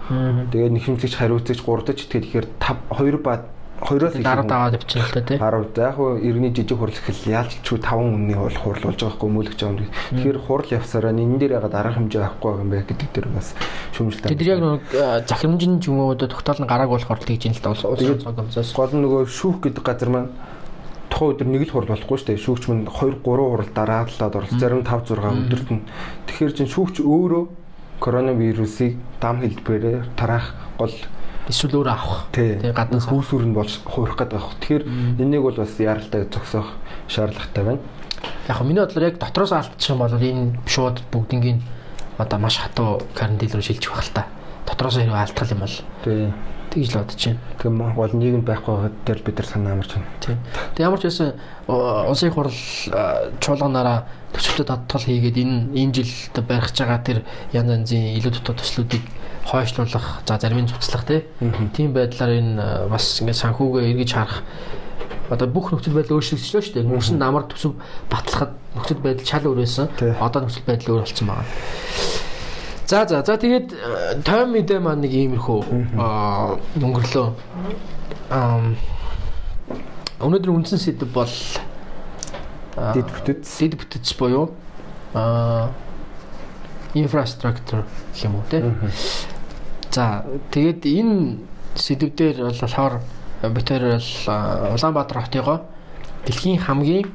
[0.51, 5.11] тэгээд нэхэмжлэгч хариуцагч гурдаж тэгээд ихээр 5 2 бад хоёроос их Дараа даваад явчихна л
[5.11, 5.37] та тий.
[5.37, 9.15] 10 за яг хуу иргэний жижиг хурал ихэл яалч ч 5 үнний бол хурлуулж байгаа
[9.19, 9.75] хгүй мөөлөгч юм.
[10.15, 13.47] Тэгэхээр хурал явсараа энэ дээр ягаад арга хэмжээ авахгүй байгаа юм бэ гэдэг дээр бас
[13.99, 14.31] шүүмжлээ.
[14.31, 14.81] Тэд яг нэг
[15.27, 18.39] захирамжийн ч юм уу тогтоол нь гарааг болохоор л тэгж юм л та улс цог
[18.39, 18.71] юмсаас.
[18.71, 20.31] гол нь нөгөө шүүх гэдэг газар маань
[21.11, 22.43] тухайн өдөр нэг л хурал болохгүй шүү дээ.
[22.47, 24.59] Шүүгч мань 2 3 хурал дарааллаад орлоо.
[24.59, 25.83] Зарим 5 6 өдөрт нь.
[26.31, 27.43] Тэгэхээр чинь шүүгч өөрөө
[27.99, 30.91] коронавирусыг дам хэлбэрээр тараах гол
[31.47, 32.25] Эсвэл өөр авах.
[32.33, 32.89] тий авах.
[33.05, 34.57] хүүсүр нь болж хуурах гэдэг байна.
[34.59, 34.83] Тэгэхээр
[35.21, 36.73] энийг бол бас яаралтай зогсоох
[37.07, 37.79] шаардлагатай байна.
[38.49, 41.61] Яг миний бодлоор яг дотроос алдчих юм бол энэ шууд бүгднийг
[42.17, 44.25] одоо маш хатуу карантин руу шилжих байх л та.
[44.65, 46.33] Дотроос хэрэг алдтал юм бол Тий.
[46.73, 47.39] тэгж л бодож байна.
[47.61, 50.07] Тийм бол нийгэм байхгүй байгаа дээр бид нар санаа амарч байна.
[50.25, 50.37] Тийм.
[50.73, 51.33] Тэг ямар ч байсан
[51.67, 57.19] улсын их хурл э, чуулганаараа төсөвтөд тодтол хийгээд энэ энэ жилд барих гэж байгаа тэр
[57.57, 59.01] янз янзын илүү дутуу төслүүдийг
[59.49, 61.09] хойшлуулах, за зарим нь цуцлах
[61.73, 64.43] тийм байдлаар энэ э, бас ингээд санхүүгээ эргэж харах
[65.29, 66.85] одоо бүх нөхцөл байдал өөрчлөгдөж шүү дээ.
[66.85, 67.73] Мөрсөн намар төсөв
[68.13, 69.89] батлахад нөхцөл байдал шал өөр байсан.
[70.21, 71.49] Одоо нөхцөл байдал өөр болсон байна.
[72.85, 75.59] За за за тэгээд э, тойм мэдээ маань нэг иймэрхүү
[76.77, 77.27] өнгөрлөө.
[78.29, 78.61] Аа
[80.19, 81.29] өнөөдөр үндсэн сэдв бол
[82.77, 83.43] аа, Дид бүтэц.
[83.59, 84.51] дид бүтэц буюу
[85.13, 85.71] аа
[86.93, 88.63] инфраструктур гэх юм уу те.
[89.91, 91.39] За тэгээд энэ
[91.75, 92.93] сэдв дээр бол болохоор
[93.43, 95.57] бид хоёр бол аа, Улаанбаатар хотыгоо
[96.25, 97.11] дэлхийн хамгийн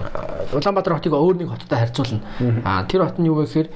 [0.00, 2.20] аа, Улаанбаатар хотыг өөр нэг хоттой харьцуулна.
[2.64, 3.68] Аа тэр хот нь юу вэ гэхээр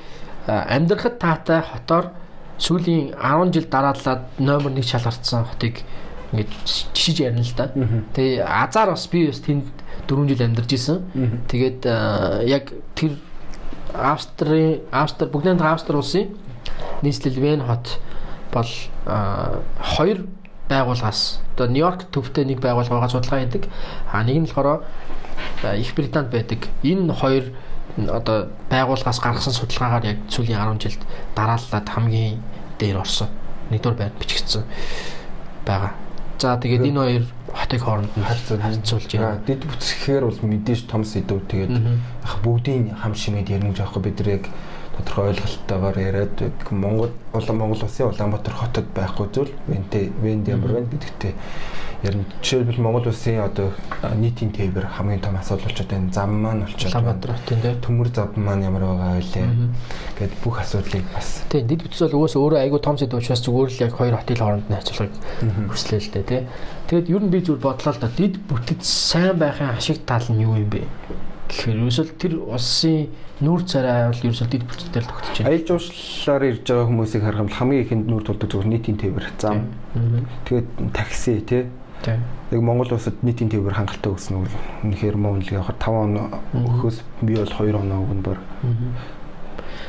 [0.49, 2.13] амьдрахад таатай хотоор
[2.59, 5.85] сүүлийн 10 жил дараалаад номер 1 шалгартсан хотыг
[6.33, 6.51] ингээд
[6.95, 7.73] жишиж ярина л да.
[8.15, 9.65] Тэгээ азар бас би бас тэнд
[10.09, 11.03] 4 жил амьдарч исэн.
[11.49, 11.85] Тэгээд
[12.49, 13.17] яг тэр
[13.95, 16.37] Австрийн Австри бүгдийн Австри улсын
[17.03, 17.99] нийслэл Вен хот
[18.53, 18.69] бол
[19.05, 20.27] хоёр
[20.69, 23.65] байгууллагаас одоо Нью-Йорк төвтэй нэг байгууллага байгаа судалгаа хийдэг.
[24.13, 24.85] А нэг нь болохоор
[25.81, 26.69] Их Британд байдаг.
[26.83, 27.45] Энэ хоёр
[27.97, 31.03] одоо байгууллагаас гаргасан судалгаагаар яг сүүлийн 10 жилд
[31.35, 32.43] дарааллаад хамгийн
[32.79, 33.29] дээр орсон.
[33.71, 34.65] Нэгдүгээр байр бичигдсэн
[35.65, 35.93] байгаа.
[36.39, 39.43] За тэгээд энэ хоёр хотыг хооронд нь харьцуулж байна.
[39.43, 44.31] Дид бүтэхээр бол мэдээж том сэдв тэгээд яг бүгдийн хам шимэд ярих жоохгүй бид нар
[44.39, 44.45] яг
[44.99, 46.37] тодорхой ойлголттойгоор яриад
[46.71, 51.35] Монгол улаан Монгол улсын Улаанбаатар хотод байхгүй зүйл Вентэй Венд ямар байна гэдэгтээ
[52.03, 52.25] ярина.
[52.43, 53.73] Жишээлбэл Монгол улсын одоо
[54.17, 56.13] нийтийн тээвэр хамгийн том асуудал болчиход байна.
[56.13, 59.47] Зам маань болчиход Улаанбаатар хотын дээр төмөр зам маань ямар байгаа вэ?
[60.19, 63.71] Гэт бүх асуудлыг бас Тийм дид бүтц бол угаасаа өөрөө айгүй том сэдв учраас зүгээр
[63.71, 65.15] л яг хоёр хотын хооронд нь харьцуулгыг
[65.71, 66.43] хүслээ л дээ тий.
[66.91, 70.43] Тэгэд ер нь би зүгээр бодлоо л да дид бүтэц сайн байхын ашиг тал нь
[70.43, 70.83] юу юм бэ?
[71.49, 75.47] гэхээр ерөөсөл тэр улсын нүүр царай бол ерөөсөл дэд бүтцээр л байна.
[75.47, 79.27] Аялал жуулчлалаар ирж байгаа хүмүүсийг харах юм бол хамгийн ихэнд нүүр тулдаг зөвхөн нийтийн тээвэр
[79.39, 79.59] зам.
[80.49, 81.63] Тэгээд такси тий.
[82.03, 82.23] Тийм.
[82.51, 86.19] Яг Монгол улсад нийтийн тээвэр хангалттай өгсөн бол үнэхээр муу л яг 5 он
[86.55, 88.39] өгөхөөс би бол 2 оноо өгнө бор.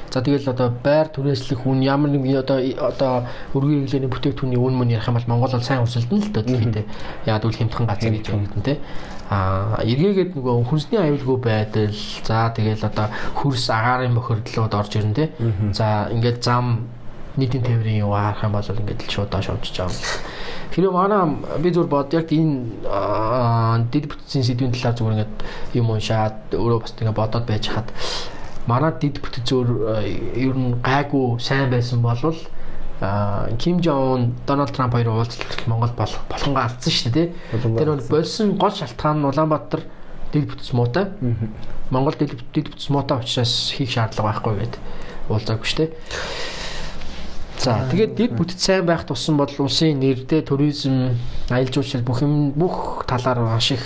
[0.09, 4.89] За тэгэл одоо байр түрээслэх үн ямар нэг одоо одоо өргөн хэрэглээний бүтээгдэхүүний үн мөн
[4.97, 6.85] ярих юм бол Монгол бол сайн өрсөлдөн л гэхдээ
[7.29, 8.81] яад үл хямдхан газар гэж байна те.
[9.29, 11.93] А эргээгээд нөгөө хүнсний аюулгүй байдал
[12.25, 15.25] за тэгэл одоо хөрс агаарын бохирдлууд орж ирнэ те.
[15.73, 16.89] За ингээд зам
[17.37, 20.01] нийтийн тээврийн юу харах юм бол ингээд л шууд доош овчж байгаа юм.
[20.73, 21.21] Хэрэв манай
[21.61, 25.35] би зүгээр бод яг энэ дэд бүтцийн сэдвийн талаар зүгээр ингээд
[25.77, 27.89] юм уншаад өөрөө бас ингээд бодоод байж хаад
[28.65, 29.69] манай дэд бүтэц зөөр
[30.37, 32.37] ер нь гайгүй сайн байсан болвол
[32.99, 37.27] Ким Жон Дональд Трамп хоёр уулзалт Монгол болохонгаа алдсан шүү дээ.
[37.79, 39.88] Тэр бол болсон гол шалтгаан нь Улаанбаатар
[40.33, 41.07] дэд бүтц муутай.
[41.89, 44.81] Монгол дэд бүтц муутай учраас хийх шаардлага байхгүй гэдэг
[45.31, 45.91] уулзаагүй шүү дээ.
[47.59, 51.15] За тэгээд дэд бүтц сайн байх тусам бол улсын нэрдээ туризм,
[51.47, 53.83] аялал жуулчлал бүх юм бүх талаар маш их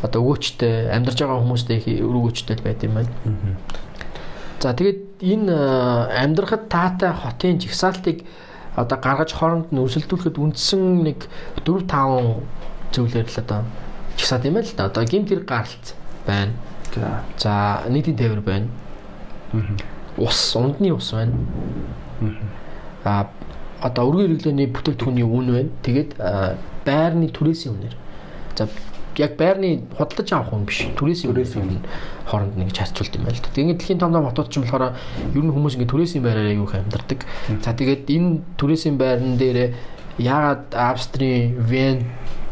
[0.00, 3.12] одоо өгөөчтэй амьдарч байгаа хүмүүстэй өрөөгөөчтэй байд юм байна.
[4.60, 5.52] За тэгээд энэ
[6.16, 8.24] амьдрахад таатай хотын жигсаалтыг
[8.82, 11.28] одоо гаргаж хооронд нь өрсөлдүүлэхэд үндсэн нэг
[11.64, 12.42] 4 5
[12.94, 13.60] зөвлөөр л одоо
[14.16, 14.86] жигсаад юм байл л да.
[14.86, 15.86] Одоо гимт хэрэг гаралт
[16.26, 16.52] байна.
[17.38, 18.68] За нийтийн тээвэр байна.
[20.16, 21.34] Ус, ундны ус байна.
[23.04, 23.30] А
[23.80, 25.70] одоо өргөн хэрэглээний бүтээгдэхүүний үн байна.
[25.82, 26.10] Тэгээд
[26.84, 27.96] байрны түрээсийн үнээр.
[28.56, 28.68] За
[29.18, 30.86] яг байрны худалдаж авах хүн биш.
[30.94, 31.84] Түрээсийн үнээр
[32.26, 33.50] хооронд нэг харьцуулт юм байл та.
[33.50, 34.94] Тэгээд дэлхийн том том хотууд ч юм болохоор
[35.34, 37.20] ер нь хүмүүс ингэ түрээсийн байраараа юу их амьдардаг.
[37.62, 39.74] За тэгээд энэ түрээсийн байран дээр
[40.18, 42.06] яагаад Австрийн Вен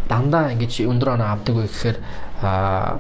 [0.09, 1.99] дандаа ингэж өндөр оноо авдаг вэ гэхээр
[2.43, 2.99] аа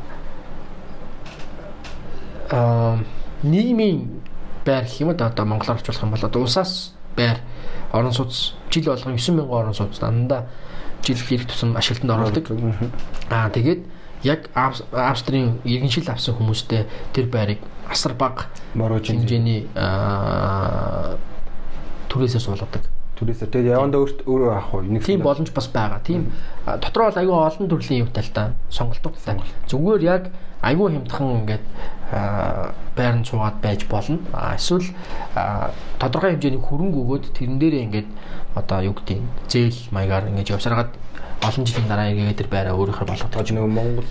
[2.50, 2.98] аа
[3.42, 4.22] нийгмийн
[4.64, 7.38] байр гэх юм да одоо монголоор орчуулах юм бол одоо усаас байр
[7.92, 10.46] орон сууц жил болгон 9000 орон сууц дандаа
[11.04, 12.44] жил хэрэг тусам ашиглалтанд оруулдаг.
[13.30, 13.80] Аа тэгээд
[14.22, 14.50] яг
[14.92, 17.58] Австрийн иргэншил авсан хүмүүстээ тэр байрыг
[17.88, 19.68] асар бага хэмжээний
[22.08, 22.82] түрээсээ суулгадаг.
[23.18, 24.82] Түрээсээ тэгээд явандаа өөрт өөрөө авах уу?
[24.86, 26.00] Нэг Тийм боломж бас байгаа.
[26.06, 26.30] Тийм
[26.64, 29.12] дотроо бол аюу олон төрлийн юутай л та сонголттой.
[29.66, 30.22] Зүгээр яг
[30.62, 31.64] аюу хямдхан ингээд
[32.96, 34.22] байранд суугаад байж болно.
[34.54, 34.86] Эсвэл
[35.98, 38.08] тодорхой хэмжээний хөрөнгө өгөөд тэрэн дээрээ ингээд
[38.54, 39.18] одоо юу гэдэг
[39.50, 40.94] зээл маягаар ингээд явсараад
[41.42, 43.30] олон жилийн дараа эргээд тэр байраа өөрөөр болгох.
[43.30, 44.06] Тож нэг Монгол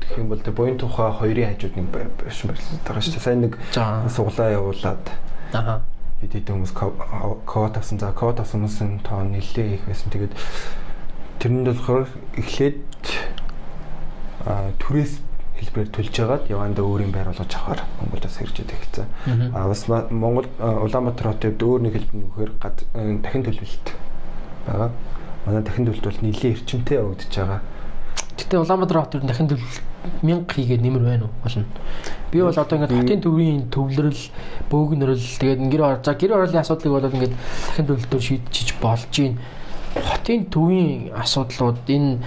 [0.00, 3.24] гэх юм бол тэр буян тухай хоёрын хажууд нэг биш барилсан байгаа шүү дээ.
[3.24, 3.52] Сайн нэг
[4.08, 5.04] суглаа явуулаад
[5.52, 5.82] Аа.
[6.20, 6.74] Хэд хэдэн хүмүүс
[7.44, 7.98] код авсан.
[7.98, 10.12] За код авсан хүмүүсийн тоо нэлээ их байсан.
[10.12, 10.34] Тэгээд
[11.40, 12.04] тэрэнд болохоор
[12.36, 12.80] эхлээд
[14.80, 15.12] түрээс
[15.60, 19.06] хэлбэрээр төлж яагаад явандаа өөрийн байр болгож авахаар Монголоос хэржээд эхэлсэн.
[19.52, 22.50] А бас Монгол Улаанбаатар хотод өөр нэг хэлбэр нөхөр
[23.20, 23.88] дахин төлөвлөлт
[24.66, 24.90] байгаа.
[25.44, 27.60] Манай дахин төлөвлөлт бол нэлийн эрчимтэй явагдаж байгаа.
[28.40, 29.84] Гэтэ Улаанбаатар хот ер нь дахин төлөвлөлт
[30.24, 31.68] 1000 хийгээд нэмэр байна уу болно.
[32.32, 34.22] Би бол одоо ингээд хотын төвийн төвлөрөл,
[34.72, 39.36] бөөгнөрөл тэгээд гэр ор за гэр ороолын асуудлыг бол ингээд дахин төлөвлөлтөөр шийдчихэж болж гин.
[39.92, 42.24] Хотын төвийн асуудлууд энэ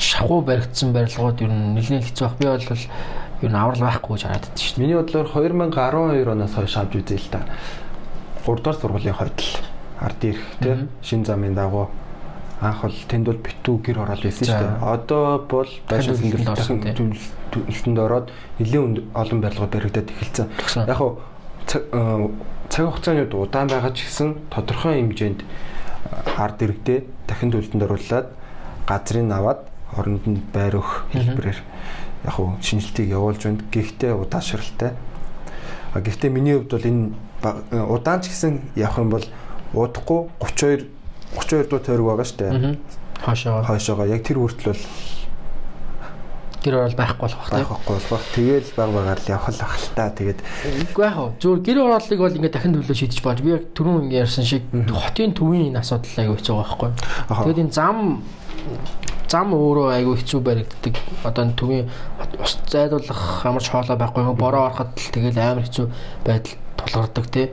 [0.00, 2.40] шахуу баригдсан барилгууд ер нь нэлээд хэцүү байх.
[2.40, 2.84] Би бол
[3.44, 4.80] ер нь аврал байхгүй гэж хараад байна шүү дээ.
[4.80, 7.44] Миний бодлоор 2012 оноос хойш авч үзээ л та.
[8.48, 9.52] 3 дугаар сургуулийн хойд л
[10.00, 11.92] ард ирэх тий шин замын дагуу
[12.60, 14.84] анх бол тэнд бол битүү гэр орол байсан шүү дээ.
[14.84, 17.16] Одоо бол байшин
[17.50, 18.28] төлөлтөнд ороод
[18.60, 20.46] нэлээд олон барилгууд баригдаад эхэлсэн.
[20.84, 21.24] Яг хуу
[21.64, 25.40] цаг хугацааны удаан байгаа ч гэсэн тодорхой хэмжээнд
[26.36, 28.28] ард иргэдээ дахин төлөлтөнд оруулаад
[28.84, 29.60] газрыг аваад
[29.96, 31.60] оронд нь байр өх хэлбэрээр
[32.28, 33.64] яг хуу шинжилтийг явуулж байна.
[33.72, 34.92] Гэхдээ удаашралтай.
[35.96, 37.10] Гэхдээ миний хувьд бол энэ
[37.88, 39.26] удаан ч гэсэн явах юм бол
[39.72, 40.99] удахгүй 32
[41.36, 42.76] 32 дуу тойрог байгаа шүү дээ.
[43.20, 43.62] Хаашаа.
[43.64, 44.82] Хаашаага яг тэр хүртэл бол
[46.60, 48.24] гэр орол байхгүй болох байх байхгүй болох.
[48.36, 50.12] Тэгээл баг багаар л явах л ах л та.
[50.12, 50.40] Тэгээд
[50.92, 51.32] үгүй яах вэ?
[51.40, 55.32] Зүгээр гэр ороолыг бол ингээд дахин төлөө шийдэж болж би яг түрүүн ярьсан шиг хотын
[55.32, 57.44] төвийн энэ асуудал аягүй хэцүү байгаа байхгүй.
[57.48, 57.96] Тэгээд энэ зам
[59.30, 60.94] зам өөрөө айгүй хэцүү баригддаг.
[61.24, 61.86] Одоо энэ төвийн
[62.44, 64.22] ус зайдуулах амарч хоолой байхгүй.
[64.36, 65.86] Бороо ороход л тэгэл амар хэцүү
[66.28, 67.46] байдал тулгардаг тий.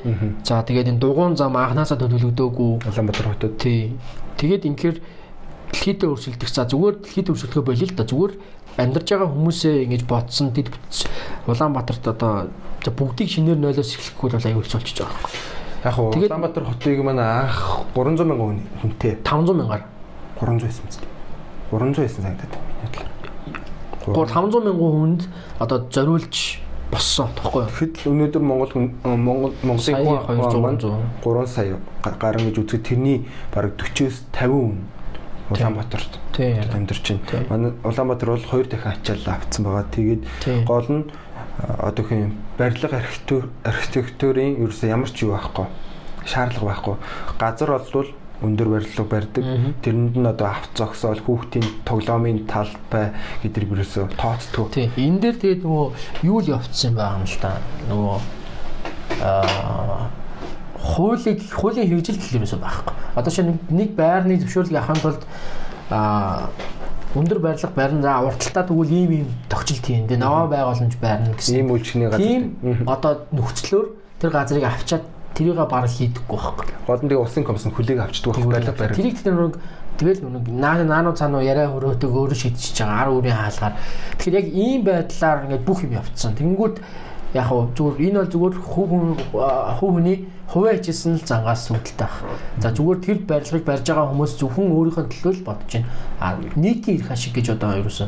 [0.44, 3.98] За тэгээд энэ дугуун зам анханасаа төлөвлөгдөөгүй Улаанбаатар хотод тий.
[4.38, 4.98] Тэгээд инхээр
[5.74, 6.50] дэлхийдээ өрсөлдөх.
[6.50, 8.06] За зүгээр дэлхийд өрсөлдөхөө болио л да.
[8.08, 8.34] Зүгээр
[8.78, 11.10] амьдарч байгаа хүмүүсээ ингэж бодсон бүтц
[11.50, 12.52] Улаанбаатарт одоо
[12.94, 15.58] бүгдийг шинээр нойлоос эхлэхгүй бол аюул хэцүүлчихэж байгаа юм.
[15.84, 19.84] Яг уу Улаанбаатар хотыг маань анх 300 мянган хүнтэй 500 мянгаар
[20.40, 21.02] 300 байсан зү.
[21.74, 23.18] 300 байсан санагдаад байна.
[24.08, 25.22] 500 мянган хүнд
[25.60, 27.66] одоо зориулж боссон тоххой.
[27.68, 31.24] Тэгэхэд өнөөдөр Монгол э, Монгол Монголын хүн 200 маань 300.
[31.24, 34.78] 3 сая га- гарan гэж үзэхэд тэрний бараг 40-с 50 хүн
[35.50, 36.60] Улаанбаатарт Тий.
[36.60, 37.46] амьдарч байна.
[37.50, 39.86] Манай Улаанбаатар бол хоёр дахин ачаалал авцсан байгаа.
[39.92, 40.22] Тэгээд
[40.68, 41.04] гол нь
[41.60, 45.66] а, одоо хин барилга архитектур архитектурын ерөөсөө ямар ч юу байхгүй.
[46.28, 46.96] Шаардлага байхгүй.
[47.40, 48.08] Газар бол
[48.42, 49.44] өндөр барилга барьдаг.
[49.82, 54.70] Тэрэнд нь одоо авт зогсоол хүүхдийн тоглоомын талбай гэдэг ерөөсөө тооцдог.
[54.74, 54.92] Тий.
[54.94, 55.88] Энэ дээр тэгээд нөгөө
[56.28, 57.58] юу л явцсан байгаа юм л та.
[57.90, 58.18] Нөгөө
[59.26, 60.10] аа
[60.78, 62.94] хуулийг хуулийн хэрэгжил гэх юмсаа байхгүй.
[63.18, 65.24] Одоо шинэ нэг байрны зөвшөөрлөгийг авахын тулд
[65.90, 66.54] аа
[67.18, 70.06] өндөр барилга барин за урталтаа тэгвэл ийм ийм тогтчил тийм.
[70.06, 71.58] Тэгээ наваа байгууламж барина гэсэн.
[71.58, 72.22] Ийм үйлчлэний газар.
[72.22, 73.88] Тийм одоо нөхцлөөр
[74.22, 75.04] тэр газрыг авчаад
[75.38, 76.66] тэрийг баг хийдэггүй байхгүй.
[76.88, 78.98] Гол нь тэгээ усын комисс хүлээг авчдаг байх барилга барих.
[78.98, 79.56] Тэрийг тэр нэг
[80.02, 83.76] тэгэл нэг наа наануу цаануу яриа хөрөөдөг өөрөө шийдчихэж байгаа ар үрийн хаалгаар.
[84.18, 86.34] Тэгэхээр яг ийм байдлаар ингээд бүх юм явцсан.
[86.34, 86.76] Тэнгүүд
[87.38, 88.90] яг хуу зүгээр энэ бол зүгээр хөв
[89.78, 92.16] хөв хүний хувиа хийжсэн л зангаас үүдэлтэй баг.
[92.58, 95.90] За зүгээр тэр барилгыг барьж байгаа хүмүүс зөвхөн өөрийнхөө төлөө л бодож байна.
[96.24, 98.08] А нийтийн эрх ашиг гэж одоо ерөөсөө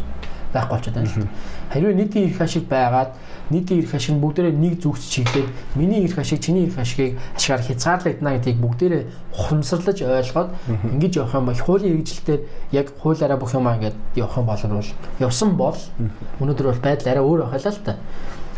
[0.53, 1.27] байхгүй болчиход байна.
[1.69, 3.11] Харин нийтийн эрх ашиг байгаад
[3.49, 8.37] нийтийн эрх ашиг бүгдээрээ нэг зүгт чиглээд миний эрх ашиг чиний эрх ашигыг ашигаар хязгаарлагдана
[8.37, 10.49] гэдгийг бүгдээрээ ухамсарлаж ойлгоод
[10.93, 14.85] ингэж явах юм бол хуулийн хэрэгжилтээр яг хуулиараа бүх юмаа ингэж явах юм бол
[15.19, 15.77] явсан бол
[16.39, 17.95] өнөөдөр бол байдал арай өөр байхалаа л та.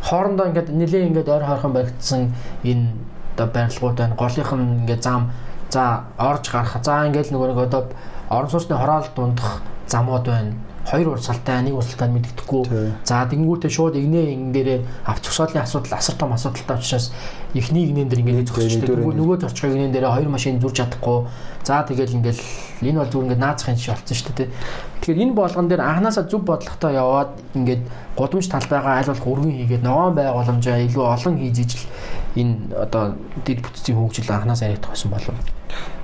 [0.01, 2.21] Хоорондоо ингэж нэлээ ингэж ойр хойрхон баригдсан
[2.63, 2.89] энэ
[3.36, 4.15] одоо барилгууд байна.
[4.15, 5.32] Голынх нь ингээд зам
[5.69, 6.84] за орж гарах.
[6.84, 7.88] За ингээд нөгөө нэг одоо
[8.30, 10.54] орон сууцны хороол дундах замууд байна.
[10.85, 12.63] Хоёр урсгалтай нэг урсгалтай мэддэхгүй.
[13.05, 17.13] За тэгэнгүүтээ шууд игнээ ин дээрээ авч зогсоолын асуудал асар том асуудалтай учраас
[17.53, 18.97] эхний игнэн дээр ингээд зогсчихдаг.
[18.97, 21.29] Нөгөө зорчгоо игнэн дээрээ хоёр машин зурж чадахгүй.
[21.63, 22.39] За тэгэл ингээд
[22.82, 24.50] энэ бол зүгээр ингээд наацхын шиг болсон шүү дээ.
[25.02, 27.84] Тэгэхээр энэ болгон дээр анханасаа зөв бодлоготой яваад ингээд
[28.17, 31.86] гудамж талбайгаа аль болох өргөн хийгээд ногоон байгууламжаа илүү олон хийж ижил
[32.36, 33.13] энэ одоо
[33.45, 35.38] дэд бүтцийн хөгжил анханасаа яриадах байсан болов.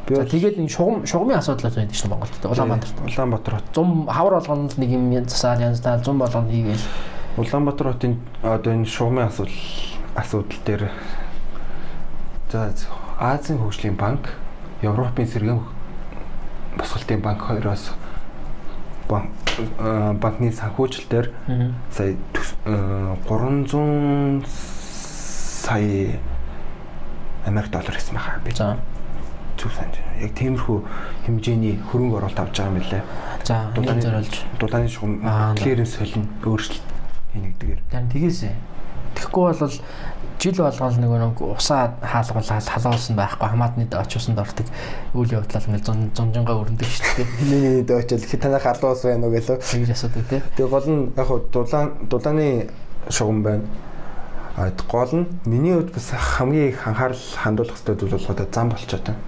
[0.08, 2.40] За тэгээд энэ шугам шугамын асуудал байдаг шин Монголд.
[2.46, 3.68] Улаанбаатар хот.
[3.76, 6.86] Зум хавар болгонд нэг юм засаал янзтал зум болгонд хийгээл.
[7.38, 9.58] Улаанбаатар хотын одоо энэ шугамын асуудал
[10.16, 10.92] асуудал дээр
[12.52, 12.72] за
[13.20, 14.32] Азийн хөгжлийн банк,
[14.82, 15.60] Европын сэргээн
[16.78, 17.92] босголтын банк хоёроос
[19.10, 21.32] э, банкны санхүүжилтээр
[21.92, 26.20] сая төс- э, 300 сая
[27.46, 28.78] Америк доллар гэсэн байхаа би За.
[29.58, 30.22] зүг санаж байна.
[30.22, 30.78] Яг тиймэрхүү
[31.26, 33.04] хэмжээний хөрөнгө оруулалт авч байгаа юм билээ.
[33.44, 34.36] За нэг зориулж.
[34.60, 36.84] дулааны шугам клиренс солино өөрчлөлт
[37.34, 37.80] хийнэ гэдгээр.
[38.12, 38.52] Тгийсэ.
[39.16, 39.74] Тэгэхгүй бол
[40.48, 44.68] жил болгоол нөгөө нэг усаа хаалгуулаад халуулсан байхгүй хамаатны очиусанд ордог
[45.12, 47.28] үйл явдлал ингээл зун зунжингаа өрнөдөг шүү дээ.
[47.44, 49.60] Хинэний дөөчл хит танах арлуус байна уу гэлөө.
[49.60, 50.42] Тэгж асуудаг тий.
[50.56, 52.48] Тэгээ гол нь яг хуу дулаан дулааны
[53.12, 53.64] шугам байна.
[54.56, 58.70] А гол нь миний хувьд бас хамгийн их анхаарал хандуулах хэрэгтэй зүйл бол одоо зам
[58.72, 59.20] болчиход байна.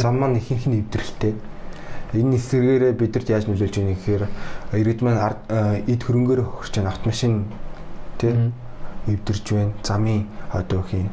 [0.00, 1.34] Зам маань ихэнх нь эвдрэлтэй.
[2.16, 4.24] Энэ эсрэгээрээ бидэрт яаж нөлөөлж юм гэхээр
[4.72, 7.44] иргэд маань э, эд хөрөнгөөр хөрч автомашин
[8.16, 8.32] тий
[9.14, 9.72] эвдэрж байна.
[9.82, 11.08] Замын одоо хин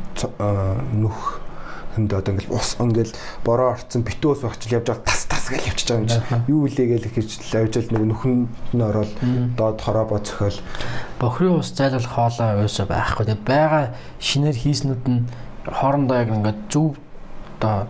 [0.93, 1.45] нүх
[1.95, 3.13] хүнд одоо ингээл ус ингээл
[3.47, 6.19] бороо орцсон битүү ус багчл явж байгаа тас тас гэж явчихж байгаа юм чи.
[6.51, 9.11] Юу үлээ гээл ихэж авчил нэг нүхэнд нь ороод
[9.55, 10.59] доод хоробоо цохол
[11.19, 13.25] Бохрын ус зайлуулах хоолой уусаа байхгүй.
[13.31, 15.23] Тэгээ байгаа шинээр хийснүүд нь
[15.63, 16.99] хоорондоо яг ингээд зөв
[17.59, 17.87] одоо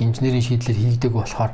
[0.00, 1.52] инженерийн шийдлэр хийгдэг болохоор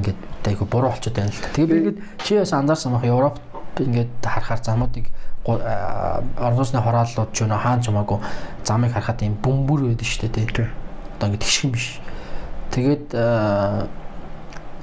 [0.00, 1.52] ингээд айгу буруу болчиход байна л та.
[1.52, 3.36] Тэгээ би ингээд чи бас анзаарсан бах Европ
[3.76, 5.12] ингээд харахаар замуудыг
[5.44, 8.18] орон сууцны хорооллууд ч өнө хаан ч хамаагүй
[8.64, 10.68] замыг харахад юм бөмбөр байдаг шүү дээ тий.
[11.20, 12.00] Одоо ингээд тэгшин биш.
[12.72, 13.12] Тэгээд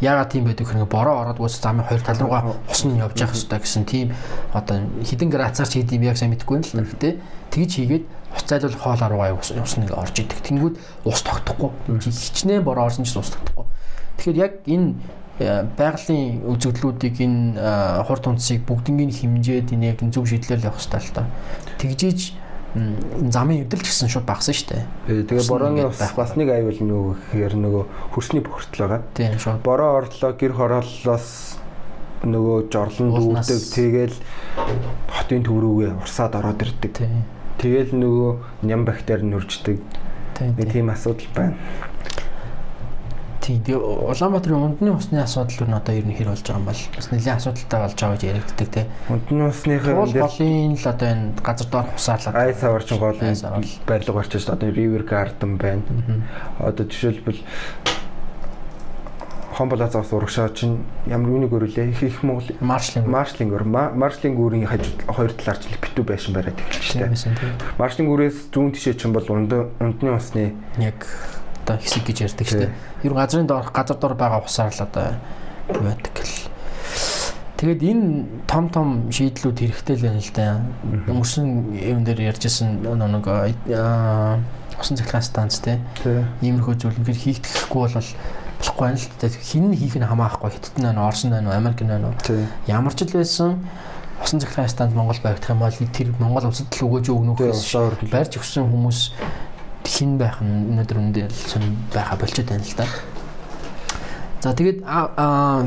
[0.01, 3.33] яагаад тийм байдаг хэрэг бороо ороод үс замын хоёр тал руугаа ус нь явж явах
[3.33, 4.07] хэрэгтэй гэсэн тийм
[4.53, 7.13] одоо хідэн грацаар ч хийдэм яг сайн мэдэхгүй юм л гэхдээ
[7.53, 10.41] тэгж хийгээд ус зайлуулах хоол руугаа ус нь орж идэг.
[10.41, 11.69] Тэнгүүд ус тогтохгүй.
[12.01, 13.65] Хичнээн бороо орсон ч ус тогтохгүй.
[14.17, 14.97] Тэгэхээр яг энэ
[15.77, 21.23] байгалийн үзэгдлүүдийг энэ хурд унцыг бүгднийг хэмжээд энэ яг зөв шийдлэл явах хэрэгтэй л та.
[21.81, 22.37] Тэгжиж
[22.71, 25.27] замын ч гэсэн шууд багсан шүү дээ.
[25.27, 27.83] Тэгээ борооны бас нэг аюул нь юу гэхээр нөгөө
[28.15, 29.01] хөрсний бохирдол байгаа.
[29.11, 31.59] Тийм шууд Бороо орлоо гэр хорооллоос
[32.23, 34.15] нөгөө жорлон дүүрдэг тэгэл
[35.11, 36.95] хотын төв рүүгээ урсаад ороод ирдэг.
[37.59, 38.31] Тэгэл нөгөө
[38.71, 39.83] ням бактери нүрждэг.
[40.39, 41.59] Тийм асуудал байна.
[43.51, 43.63] Тийм.
[43.67, 47.07] Тэгээ Улаанбаатарын ундны усны асуудал нь одоо ер нь хэр болж байгаа юм бол бас
[47.11, 48.85] нэлээд асуудалтай болж байгаа гэж яригддаг.
[49.11, 53.27] Унтны усныхаа Туул дээр голын л одоо энэ газар доор хусаалаад ай саварч гол нь
[53.27, 53.65] Ай савар.
[53.87, 55.83] барилга байгаа одоо river garden байна.
[56.59, 57.39] Одоо жишээлбэл
[59.51, 63.05] Комболазаас урагшаа чинь ямар үнийг өрүүлээ их их Монгол Маршлинг.
[63.05, 67.13] маршлинг өр Ма- маршлинг үрийн хажууд хоёр талаар ч битүү байшин бариад тийм.
[67.77, 71.05] Маршлинг үрээс зүүн тишээ чинь бол унд ундны усны Яг
[71.61, 72.73] одоо хэсэг гэж ярьдаг шүү дээ.
[73.05, 75.07] Ер нь газрын доор газар доор байгаа усаар л одоо
[75.69, 76.49] юу байдаг гэл.
[77.61, 78.05] Тэгээд энэ
[78.49, 80.65] том том шийдлүүд хэрэгтэй л байна л да.
[81.05, 81.45] Өнгөрсөн
[81.77, 83.25] юм дээр ярьжсэн нэг
[84.81, 85.77] усан цахилгаан станц те
[86.41, 89.29] иймэрхүү зүйл ингээд хийгдэхгүй бол болохгүй байна л да.
[89.29, 92.17] Хин хийх нь хамаахгүй хятад нь байна Орос нь байна Америк нь байна.
[92.65, 93.61] Ямар ч л байсан
[94.23, 98.09] усан цахилгаан станц Монгол баригдах юм бол тэр Монгол улсад л өгөөж өгнөх өргөл.
[98.09, 98.99] барьж өгсөн хүмүүс
[99.85, 102.85] хин байх нь өнөөдөр үндэл сонь байха болчиход байна л да.
[104.41, 104.81] За тэгээд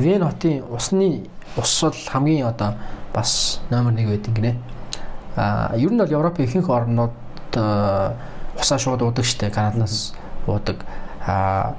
[0.02, 2.74] Вен хотын усны ус бол хамгийн одоо
[3.14, 4.56] бас номер 1 байдаг гинэ.
[5.36, 7.14] А ер нь бол Европын ихэнх орнууд
[8.58, 10.14] усаа шууд уудаг штэ Канадаас
[10.46, 10.84] уудаг.
[11.26, 11.74] А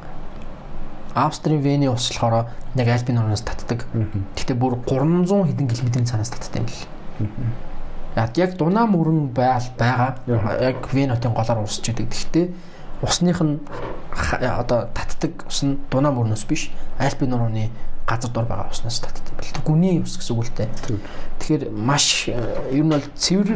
[1.13, 3.85] Австрийн Вений ус болохоор яг Альпийн орноос татдаг.
[4.35, 7.74] Гэхдээ бүр 300 хэдэн км цаанаас татдаг юм л.
[8.15, 10.15] Яг дунаа мөрөн байл байгаа.
[10.59, 12.07] Яг Вен хотын голоор усч идэг.
[12.07, 12.47] Гэхдээ
[13.01, 13.59] усных нь
[14.39, 16.71] одоо татдаг ус нь дунаа мөрнөөс биш.
[16.97, 17.69] Альпийн нурууны
[18.07, 19.65] газар дор байгаа уснаас татдаг юм л.
[19.65, 20.69] Гүний ус гэсэн үг л дээ.
[21.39, 22.37] Тэгэхээр маш э,
[22.71, 23.49] ер нь бол цэвэр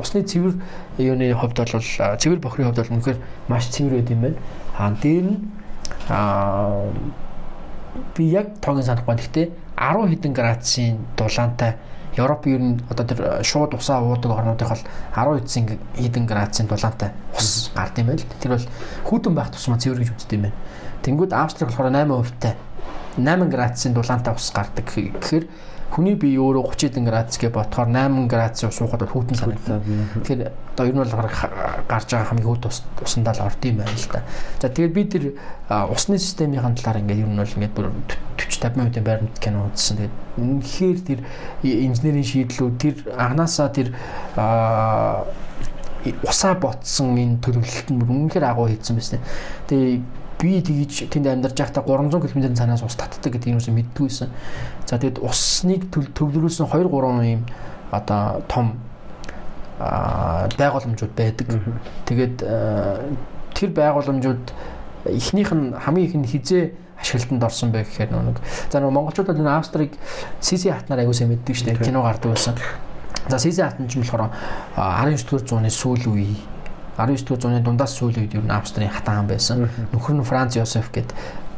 [0.00, 0.54] усны цэвэр
[0.96, 1.82] юуны хувьд бол
[2.16, 3.18] цэвэр бохрын хувьд бол үнэхээр
[3.48, 4.38] маш цэвэр байд юм байна.
[4.78, 5.38] Хаан дээр нь
[6.08, 6.88] аа
[8.16, 9.18] би яг тоог нь санахгүй.
[9.18, 11.76] Гэхдээ 10 хэдэн градусын дулаантай
[12.16, 14.84] Европ ер нь одоо тэр э, шууд усаа уудаг орнуудын бол
[15.16, 15.64] 10 эцсийн
[15.96, 18.24] хэдэн градусын дулаантай ус гард юм байл.
[18.40, 18.66] Тэр бол
[19.08, 20.58] хүүтэн байх тусмаа цэвэр гэж үздэг юм байна.
[21.02, 22.54] Тэнгүүд Австрик болохоор 8% тай
[23.18, 25.46] 8 градусын дулаантай ус гардаг гэх- гэхээр
[25.92, 29.84] хүний бие өөрөө 30 хэдэн градус гэж бодохоор 8 градусын ус уухад хүүтэн санагдана.
[30.24, 30.40] Тэгэхээр
[30.72, 31.12] одоо ер нь бол
[31.84, 34.24] гарч байгаа хамгийн хүүт ус усандаа л орд юм байна л да.
[34.56, 35.24] За тэгээд би тэр
[35.92, 37.92] усны системийн талаар ингээд ер нь бол ингээд бүр
[38.40, 39.96] 40 50 минутын байранд кино үзсэн.
[40.00, 41.20] Тэгээд үнэхээр тэр
[41.60, 43.92] инженерийн шийдлүүд тэр агнаасаа тэр
[46.24, 49.20] усаа ботсон энэ төлөвлөлт нь бүр үнэхээр агуу хийсэн байсан.
[49.68, 50.00] Тэгээ
[50.42, 54.34] би тэгж тэнд амьдарч байхдаа 300 км-ийн цаанаас ус татдаг гэдэг юм уу мэддгүй байсан.
[54.90, 57.46] За тэгэд усныг төв- төвлөрүүлсэн 2 3 юм
[57.94, 58.74] одоо том
[60.58, 61.46] байгууламжууд байдаг.
[62.06, 62.36] Тэгээд
[63.54, 64.44] тэр байгууламжууд
[65.06, 66.72] эхнийх нь хамгийн их нь хизээ
[67.02, 68.38] ашиглалтанд орсон байх гэхээр нэг
[68.70, 69.92] за нэг монголчууд бол энэ австрийг
[70.40, 71.86] CC хатнаар аягуулсан мэддэг шүү дээ.
[71.86, 72.54] Кино гардаг байсан.
[73.28, 74.30] За CC хатан ч юм болохоор
[74.76, 76.38] а, 19-р зууны сүүл үе
[76.98, 79.68] 19-р зууны дундаас сүүл үед ер нь Австрийн хатан хаан байсан.
[79.92, 81.08] Нөхөр нь Франц Йосеф гэд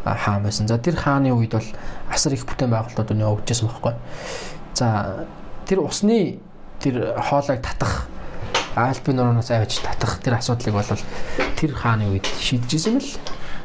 [0.05, 0.69] а, хаан байсан.
[0.69, 1.69] За тэр хааны үед бол
[2.07, 3.95] асар их бүтээн байгуулалтууд нь явагдажсэн байхгүй.
[4.79, 5.27] За
[5.67, 6.39] тэр усны
[6.79, 8.07] тэр хоолойг татах
[8.75, 10.91] Альпийн нуроноос авч татах тэр асуудлыг бол
[11.59, 13.11] тэр хааны үед шийдэжсэн юм л.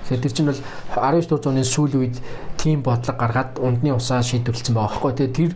[0.09, 0.61] Тэгэхээр тэр чинь бол
[0.97, 2.17] 19 дугаар зууны сүүлийн үед
[2.57, 5.13] тийм бодлого гаргаад ундны усаа шийдвэрлсэн байгаа байхгүй.
[5.17, 5.51] Тэгээ тэр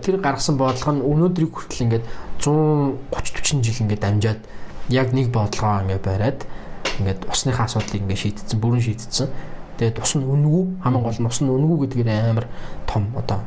[0.00, 2.04] тэр гаргасан бодлого нь өнөөдрийг хүртэл ингээд
[2.40, 4.40] 130 40 жил ингээд амжаад
[4.88, 6.40] яг нэг бодлогоо ингээд бариад
[6.98, 9.28] ингээд усныхаа асуудлыг ингээд шийдтсэн, бүрэн шийдтсэн.
[9.76, 12.46] Тэгээд ус нь үнэгүй хамгийн гол нь ус нь үнэгүй гэдгээр амар
[12.88, 13.40] том одоо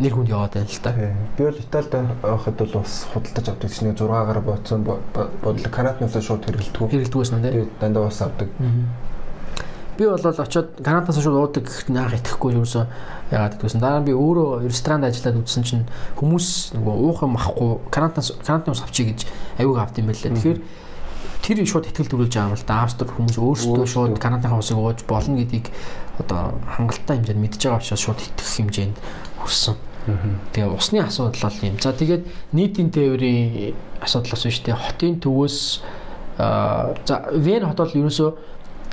[0.00, 0.92] нэр хүнд яваад байна л та.
[1.36, 1.92] Би бол Италид
[2.22, 6.88] байхад бол бас худалдаж авдаг чинь 6 гараа бодсон бодлоо Канаднаас шууд хэрэгэлдэг.
[6.90, 7.52] Хэрэгэлдэггүйс нь тий.
[7.52, 8.48] Тэгээд дандаа бас авдаг.
[10.02, 12.90] Би бол очоод Канадаас шууд уудаг гэхэд наах итгэхгүй юусэн
[13.30, 13.78] яагаад гэдгүйсэн.
[13.78, 15.86] Дараа нь би өөрөө ресторанд ажиллаад үзсэн чинь
[16.18, 19.30] хүмүүс нөгөө уух юм ахгүй Канадаас Канадын ус авчий гэж
[19.62, 20.34] аюуг авд юм байлаа.
[20.34, 20.58] Тэгэхээр
[21.46, 22.82] тэр шууд ихтгэл төрүүлж байгаа юм л да.
[22.82, 25.70] Австрик хүмүүс өөрсдөө шууд Канадын усыг ууж болно гэдгийг
[26.18, 28.96] одоо хангалттай хэмжээнд мэдж байгаа учраас шууд итгэх хэмжээнд
[29.38, 29.76] хүрсэн.
[30.50, 31.78] Тэгээ усны асуудал бол юм.
[31.78, 34.82] За тэгээд нийтийн тээврийн асуудал бас шүү дээ.
[34.82, 35.58] Хотын төвөөс
[37.06, 38.30] за Вен хот бол ерөөсөө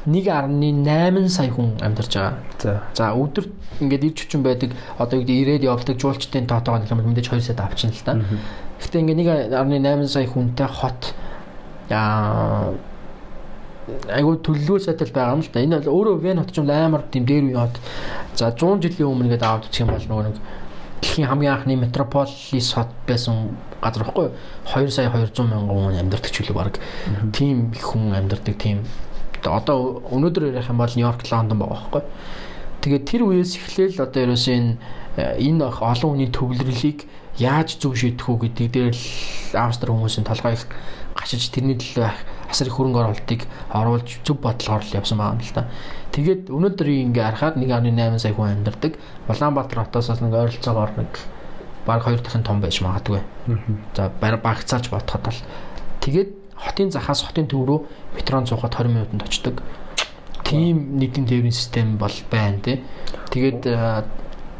[0.05, 2.33] 1.8 сая хүн амьдарч байгаа.
[2.59, 2.81] За.
[2.93, 7.27] За өдөрт ингээд ирж хүчин байдаг одоо юу гэдэг ирээд явдаг жуулчдын тоотойгоо юм мэдээж
[7.27, 8.13] 2 сая авчихна л та.
[8.79, 11.13] Гэхдээ ингээд 1.8 сая хүнтэй хот
[11.89, 12.71] яа
[14.13, 15.63] айгу төлөвлөө сайтай байгаа юм л да.
[15.63, 17.75] Энэ бол өөрөө Вен хот ч юм амар тийм дээр үе хот.
[18.35, 20.37] За 100 жилийн өмнө ингээд аваад үзэх юм бол нөгөө нэг
[21.01, 24.33] дэлхийн хамгийн анхны метрополис хот байсан газар байхгүй юу?
[24.67, 26.79] 2 сая 200 мянган хүн амьдардаг ч үлээ баг.
[27.33, 28.83] Тийм их хүн амьдардаг тийм
[29.47, 32.03] одоо өнөөдөр ярих юм бол Нью-Йорк, Лондон байгаа байхгүй?
[32.83, 34.73] Тэгээд тэр үеэс эхлээл одоо ерөөсөө энэ
[35.19, 37.07] энэ олон хүний төвлөрлийг
[37.39, 39.03] яаж зөв шийдэх үү гэдэг дээр л
[39.55, 40.67] Австри хүмүүсийн толгой их
[41.15, 42.11] гашиж тэрний төлөө
[42.51, 45.67] асар их хөрөнгө оруулалтыг оруулж зөв бодлогоор л явсан байгаа юм л та.
[46.15, 48.93] Тэгээд өнөөдрийн ингээ харахаар 1.8 сая хүн амьдардаг.
[49.27, 51.11] Улаанбаатар хотоос нэг ойролцоогоор нэг
[51.85, 53.21] баг хоёр дахин том байж магадгүй.
[53.95, 55.39] За багцааж бодоход бол
[55.99, 57.79] тэгээд хотын захаас хотын төв рүү
[58.15, 59.61] метрон цуухад 20 минутанд очдог.
[60.43, 62.81] тийм нийтийн тээврийн систем бол байна тий.
[63.29, 63.65] Тэгээд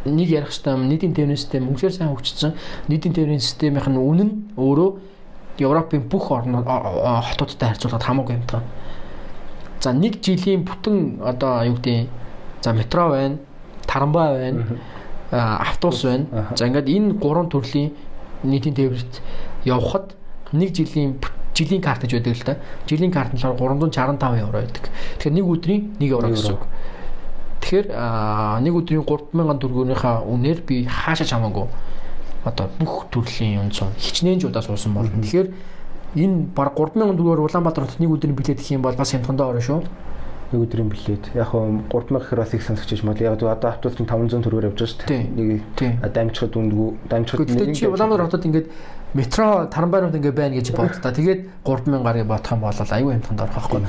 [0.06, 2.54] нэг ярих юм нийтийн тээврийн систем үнэхээр сайн хөгжсөн.
[2.88, 4.90] Нийтийн тээврийн системийнх нь үнэн өөрөө
[5.60, 8.62] Европын бүх орнууд хотуудтай харьцуулахад хамаагүй юм таа.
[9.82, 12.08] За нэг жилийн бүтэн одоо юу гэдэг
[12.62, 13.38] за метро байна,
[13.88, 14.80] тарамбай байна,
[15.32, 16.54] автобус байна.
[16.56, 17.92] За ингээд энэ гурван төрлийн
[18.44, 19.22] нийтийн тээврт
[19.66, 20.16] явхад
[20.54, 21.20] нэг жилийн
[21.54, 22.56] жилийн карт гэж байдаг л да.
[22.88, 24.84] Жилийн карт нь болохоор 365 евро байдаг.
[25.20, 26.64] Тэгэхээр нэг өдрийн 1 евро Нэг гэсэн үг.
[27.60, 27.88] Тэгэхээр
[28.64, 31.68] нэг өдрийн 3000 төгрөгийнхаа үнээр би хаашаа чамаагүй
[32.46, 35.12] одоо бүх төрлийн юм цун хичнээн ч удаа суусан болно.
[35.22, 35.52] Тэгэхээр
[36.16, 39.62] энэ баг 3000 төгрөгөөр Улаанбаатар хотод нэг өдрийн билет гэх юм бол бас хямдхандаа орно
[39.62, 39.84] шүү.
[40.52, 41.30] нэг өдрийн билет.
[41.36, 44.68] Яг хөө 3000 гэхээр бас их сонсогч юм бол яг одоо автобус нь 500 төгрөгөөр
[44.72, 45.24] явж байгаа шүү дээ.
[45.38, 45.48] Нэг
[46.10, 48.68] дамжихад үндгүү дамжихад Гэхдээ чи Улаанбаатар хотод ингээд
[49.14, 51.12] метро тарамбайнууд ингээд байна гэж бод та.
[51.12, 53.82] Тэгээд 3000 гарыг бодох юм бол аюу хямдханд орох байхгүй.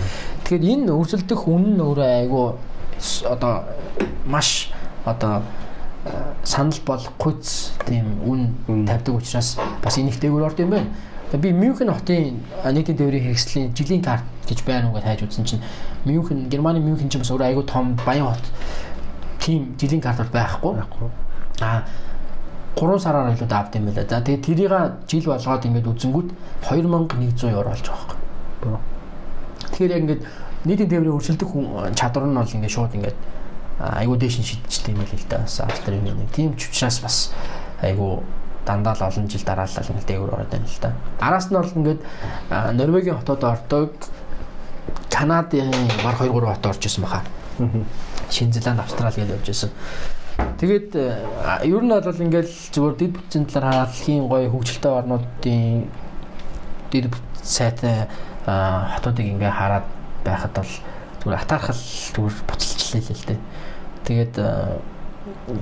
[0.44, 2.54] Тэгэхээр энэ өрсөлдөх үнэн нь өөрөө
[2.98, 3.64] с- одоо
[4.26, 4.72] маш
[5.04, 5.42] одоо
[6.04, 6.10] э,
[6.44, 10.86] санал болгохүйц тийм үн тавьдаг учраас бас энийг дээгүүр орд юм байна.
[11.30, 15.62] Би Мюнхен хотын нийтийн тээврийн хэрэгслийн жилийн карт гэж байна уу гэж хайж үзсэн чинь
[16.04, 18.42] Мюнхен Германы Мюнхен ч бас өөрөө айгүй том баян хот.
[19.38, 20.74] Тийм жилийн карт бол байхгүй.
[20.74, 21.08] байхгүй.
[22.76, 24.06] А 3 сараар илүү давд юм байна.
[24.08, 24.72] За тэгээд тэрийг
[25.08, 26.28] жил болгоод ингээд үзэнгүүт
[26.64, 28.16] 2100 евро болж байгаа
[28.62, 28.78] байхгүй.
[29.70, 30.22] Тэгэхээр яг ингээд
[30.64, 33.18] нийтийн тээврийн өрсөлдөх хүн- чадвар нь бол ингээд шууд ингээд
[33.80, 35.38] а, айгүй дээш нь шидчихтэй юм л л да.
[35.44, 37.16] Бас Австрийн нэг тийм ч учраас бас
[37.82, 38.20] айгүй
[38.64, 40.92] дандаа л олон жил дараалал ингээд дээгүүр ороод байна л да.
[41.20, 42.00] Араас нь бол ингээд
[42.76, 43.90] Норвегийн хотод ордог
[45.10, 45.72] Канадын
[46.04, 47.22] баг 2 3 хот орж исэн баха.
[48.30, 49.70] Шинэ Зеланд, Австрали гэж явж исэн.
[50.60, 51.16] Тэгээд э,
[51.64, 55.88] ер нь бол ингээл зүгээр дэд бүтцийн талаар хараад хийн гоё хөгжилтэй орнуудын
[56.92, 58.08] дэд бүт- сайтай
[58.46, 59.86] а, хотуудыг ингээ хараад
[60.24, 60.72] байхад бол
[61.20, 61.82] зүгээр атаархал
[62.14, 63.40] зүгээр буцалчлаа л л дээ.
[64.04, 64.78] Тэгээд э,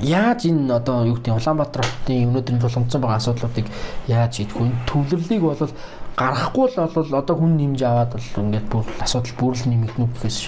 [0.03, 3.67] яаж энэ одоо юу гэдэг Улаанбаатар хотын өнөөдрийн тулгамдсан байгаа асуудлуудыг
[4.07, 4.71] яаж идэх вэ?
[4.87, 5.71] Төвлөрлийг бол
[6.19, 10.39] гаргахгүй л бол одоо хүн нэмж аваад бол ингээд бүр асуудал бүрл нэмэгдэнэ гэхээс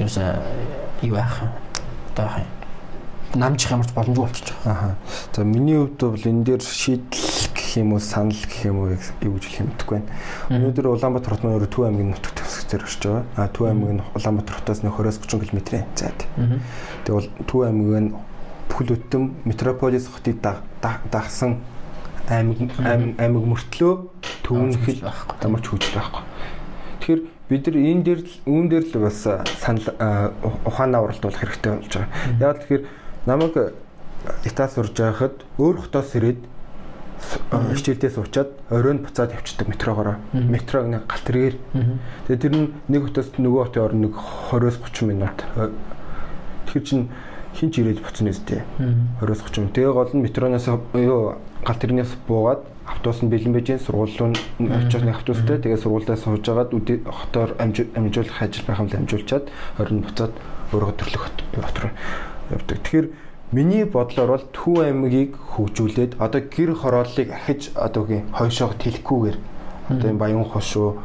[0.00, 0.28] ерөөсөө
[1.08, 1.48] юу яах вэ?
[2.12, 2.53] Одоо яах юм?
[3.36, 4.72] Намжих ямарч боломжгүй болчихж байгаа.
[4.72, 4.96] Аха.
[5.34, 9.34] За миний хувьд бол энэ дээр шийдэл гэх юм уу санал гэх юм уу юу
[9.36, 10.10] гэж хэлэх мэдэхгүй байна.
[10.50, 13.24] Өнөөдөр Улаанбаатар хотын өөрөө Төв аймгийн нутаг төвсгчээр орж байгаа.
[13.36, 16.20] А Төв нь Улаанбаатар хотоос нэг 20-30 км-ийн зайд.
[17.04, 18.14] Тэгээ бол Төв нь
[18.68, 21.60] бүхэл бүтэн метрополис хотыг даг- даг- дагсан
[22.28, 22.56] аймаг
[23.20, 23.92] аймаг мөртлөө
[24.42, 25.36] төвөнхөл байхгүй.
[25.40, 26.22] дамарч хөгжил байхгүй.
[27.00, 29.20] Тэгэхээр бид нар энэ дээр үүн дээр л бас
[29.60, 29.86] санал
[30.64, 32.08] ухаанаа уралдуулах хэрэгтэй болж байгаа.
[32.40, 32.84] Яг л тэгэхээр
[33.26, 33.74] намайг
[34.44, 36.40] Итали сурж байхад өөр хотоос ирээд
[37.76, 40.16] хичээлдээ суучаад оройн буцаад явчихдаг метрогоор.
[40.32, 41.56] Метрог нэг галт тэргээр.
[42.28, 45.38] Тэгээ тэр нь нэг хотоос нөгөө хотын орно нэг 20-30 минут.
[46.68, 47.00] Тэгэхээр чин
[47.52, 48.64] хин ч ирээд буцна үстэй.
[49.20, 49.76] 20-30 минут.
[49.76, 50.66] Тэгээ гол нь метроноос
[50.96, 56.16] юу галт тэрнээс буугаад автобус нь бэлэн байж сургууль руу очиж нэг автобустай тэгээ сургуультай
[56.20, 56.72] сууж агаад
[57.08, 59.48] хотоор амжуулах ажил байх юм л амжуулчаад
[59.80, 60.32] оройн буцаад
[60.72, 61.38] өөрөө төрлөх хот
[61.80, 61.92] руу
[62.50, 62.78] явдаг.
[62.82, 63.06] Тэгэхээр
[63.52, 69.36] миний бодлоор бол Төв аймгийг хөгжүүлээд одоо гэр хорооллыг ахиж одоо үгүй хойшоог тэлэхгүйгээр
[69.90, 70.98] одоо энэ баян хошуу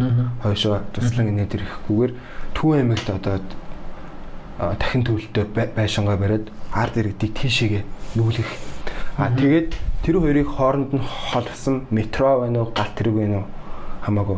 [0.44, 2.12] хойшоо туслан инээ дэрхэхгүйгээр
[2.56, 3.40] Төв аймагт одоо
[4.80, 7.84] дахин төвлөлтөөр бай- байшингаа бариад ард иргэдийг тийшээгээ
[8.20, 8.52] нүүлгэх.
[9.18, 13.48] А тэгээд тэр хоёрыг хооронд нь холбосон метро байна уу, галт тэрэг байна уу
[14.04, 14.38] хамаагүй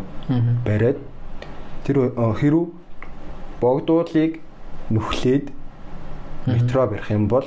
[0.66, 0.98] бариад
[1.86, 2.70] тэр хэрв
[3.62, 4.40] богдуулыг
[4.90, 5.50] нүхлээд
[6.46, 7.46] метро барих юм бол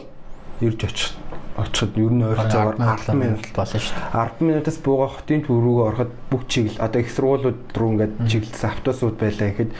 [0.61, 1.12] ирж очих
[1.57, 4.11] очиход ер нь ойролцоогоор 10 минут болно шүү дээ.
[4.14, 8.70] 10 минутаас бууга хотын төв рүүгээ ороход бүх чиглэл одоо их сургуулиуд руу ингээд чиглэлсэн
[8.70, 9.70] автобусууд байлаа гэхэд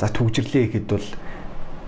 [0.00, 1.08] за төгжрлээ гэхэд бол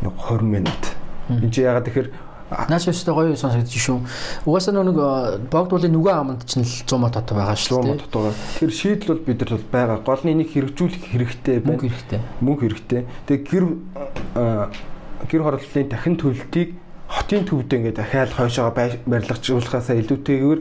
[0.04, 0.84] нэг 20 минут.
[1.32, 2.08] Энд чи ягаад тэгэхээр
[2.52, 3.98] Наач өстэй гоё сонсогдож шүү.
[4.44, 7.82] Угаасаа нэг э, богдуулын нүгэн аманд ч нь л 100 мод тото байгаа шүү 100
[7.82, 7.88] дээ.
[7.88, 9.98] мод дотоогоор тэр шийдэл бол бид нар бол байгаа.
[10.04, 11.56] Гол нь энийг хэрэгжүүлэх хэрэгтэй.
[11.64, 12.20] Мөнгө хэрэгтэй.
[12.44, 13.02] мөнгө хэрэгтэй.
[13.26, 13.64] Тэгээ гэр
[14.36, 14.68] а,
[15.30, 16.74] гэр хорооллын дахин төлөлтийг
[17.08, 20.60] хотын төвдөө ингээд дахиад хойшоо барилгажуулахаасаа илүүтэйгээр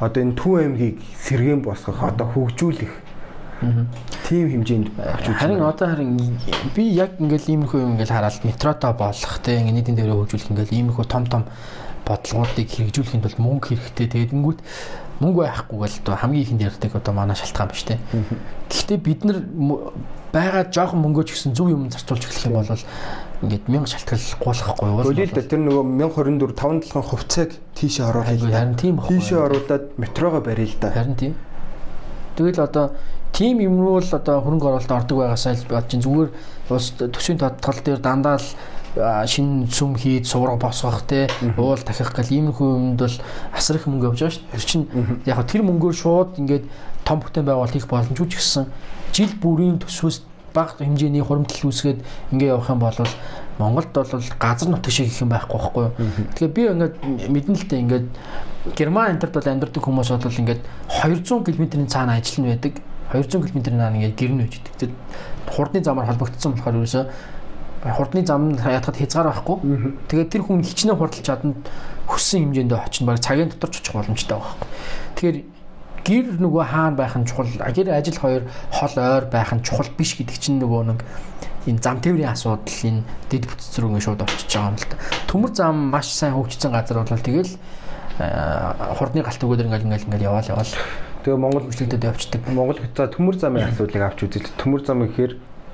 [0.00, 2.92] одоо энэ Төв аймгийг сэргээн босгох одоо хөгжүүлэх
[4.28, 5.40] тийм хэмжээнд авч үзсэн.
[5.40, 6.36] Харин одоо харин
[6.76, 10.76] би яг ингээл иймэрхүү юм ингээл хараад метрото болох те ингээ нийтийн дээр хөгжүүлэх ингээл
[10.76, 11.42] иймэрхүү том том
[12.04, 14.06] бодлогоодыг хэрэгжүүлэхэд бол мөнгө хэрэгтэй.
[14.12, 14.60] Тэгээд ингүүт
[15.24, 17.96] мөнгө байхгүй гэл одоо хамгийн ихэнд ярьдаг одоо манай шалтгаан ба штэ.
[18.68, 19.40] Гэхдээ бид нар
[20.36, 22.84] байгаа жоохон мөнгөө ч гэсэн зөв юм зарцуулж эхлэх юм бол
[23.42, 25.00] ингээд мянга шалтгаал гуулахгүй юу?
[25.04, 28.32] Хөлий л тэр нөгөө 1024 5 толгойн хувьцааг тийшээ оруулах.
[28.32, 29.16] Айгу харин тийм баггүй.
[29.16, 30.92] Тийшээ оруулаад метрого барил л да.
[30.92, 31.34] Харин тийм.
[32.36, 32.92] Тэгэл одоо
[33.32, 36.30] тим юм руу л одоо хөрөнгө оруулалт ордог байгаасаа л бодож чинь зүгээр
[36.72, 38.48] улс төсвийн тодтол дээр дандаа л
[38.96, 41.28] шинэ сүм хийд суурга босгох те
[41.60, 43.16] уул дахих гэл иймэрхүү юмд бол
[43.52, 44.48] асар их мөнгө явж байгаа шүү.
[44.56, 44.84] Тэр чинь
[45.28, 46.64] яг тэр мөнгөөр шууд ингээд
[47.04, 48.64] том бүтээн байгуулалт хийх боломжгүй ч гэсэн
[49.16, 50.20] жил бүрийн төсвөөс
[50.56, 52.00] бага хэмжээний хуримтлал үүсгээд
[52.32, 52.96] ингээ явах юм бол
[53.58, 55.92] Монголд бол газар нутаг шиг их юм байхгүй байхгүй юу.
[56.36, 56.94] Тэгэхээр би ингээд
[57.32, 58.06] мэдэн л дээ ингээд
[58.76, 60.60] Герман энтерд бол амьдардаг хүмүүс бол ингээд
[60.92, 62.74] 200 км-ийн цаана ажиллана байдаг.
[63.12, 64.74] 200 км-ийн цаана ингээд гэрнэ үждэг.
[64.76, 64.94] Тэгээд
[65.48, 67.04] хурдны замаар холбогдсон болохоор ерөөсөө
[67.96, 69.56] хурдны зам ятгад хязгаар байхгүй.
[70.08, 71.56] Тэгээд тэр хүн хичнээн хурдалж чаданд
[72.08, 74.68] хүссэн хэмжээндээ очно баг цагийн дотор ч очих боломжтой байхгүй.
[75.16, 75.36] Тэгэхээр
[76.06, 80.14] гэр нөгөө хаана байх нь чухал гэр ажил хоёр хол ойр байх нь чухал биш
[80.14, 81.00] гэдэг чинь нөгөө нэг
[81.66, 84.96] энэ зам тээврийн асуудал энэ дэд бүтц рүү ингэ шууд очиж байгаа юм л та.
[85.26, 87.52] Төмөр зам маш сайн хөгжсөн газар бол тэгэл
[88.16, 90.72] хурдны галт өгөөдөр ингээл ингээл ингээл яваал яваал.
[91.26, 92.40] Тэгээ Монгол хөшлөгдөд явцдаг.
[92.54, 94.46] Монгол за төмөр замын асуудлыг авч үзэл.
[94.62, 95.32] Төмөр зам гэхээр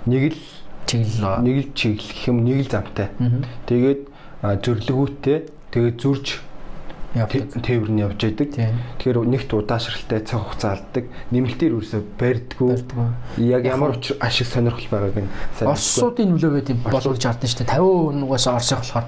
[0.08, 0.40] нэг л
[0.88, 3.08] чиглэл нэг л чиглэл гэх юм нэг л замтай.
[3.68, 4.00] Тэгээд
[4.64, 5.38] зөвлөгөөтэй
[5.76, 6.51] тэгээд зурж явдаг.
[7.12, 8.72] Тээвэр нь явж байдаг.
[8.96, 11.04] Тэгэхээр нэгт удаашралтай цаг хугацаа алддаг.
[11.28, 12.80] Нэмэлтээр үрсө барьдгүй.
[13.44, 15.68] Яг ямар ашиг сонирхол байгааг нь сайн.
[15.68, 17.76] Орсуудын нөлөө байд юм болгож хардсан шүү дээ.
[17.76, 19.06] 50% нугаас орсох болохоор.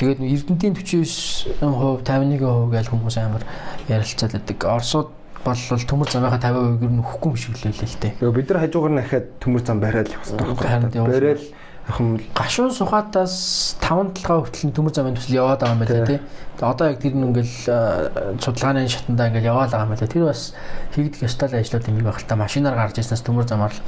[0.00, 1.60] Тэгээд Эрдэнтийн 49%,
[2.00, 3.44] 51% гэж хүмүүс амар
[3.92, 4.58] ярилцаад байдаг.
[4.64, 5.08] Орсууд
[5.44, 8.24] бол төмөр замынхаа 50% ер нь өгөхгүй юм шиг л л дээ.
[8.24, 11.60] Бид нар хажуугаар дахиад төмөр зам бариад явах хэрэгтэй.
[11.82, 16.20] Бариад ахын гашуун сухатаас 5 толгой хүртэл төмөр замын төсөл яваад байгаа юм байна тий.
[16.60, 20.06] Одоо яг тэр нь ингээл судалгааны шатандаа ингээл яваад байгаа юм байна.
[20.06, 20.54] Тэр бас
[20.94, 23.82] хийгдэх ёстой ажлууд юм байх л та машинаар гарч ирснээс төмөр замаар л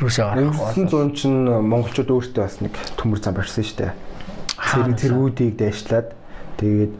[0.00, 0.56] рүүсээ гарах.
[0.72, 3.92] 900 чинь монголчууд өөртөө бас нэг төмөр зам барьсан шүү дээ.
[4.64, 6.16] Тэр тэргүүдийг дайшлаад
[6.56, 6.94] тэгээд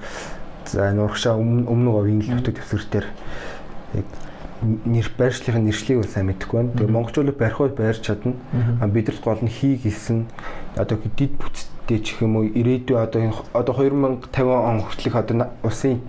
[0.68, 3.06] за нурагшаа өмнө говийн л нутаг төвсгэр
[3.96, 4.06] яг
[4.64, 6.72] нэр байршлын нэршлийг сайн мэдэхгүй байна.
[6.74, 8.34] Тэгээ монголчууд барихуул байрч чадна.
[8.80, 10.26] А бидэрт гол нь хий гэсэн
[10.76, 16.00] одоо дид бүтцтэй ч юм уу ирээдүй одоо одоо 2050 он хүртэлх одоо улсын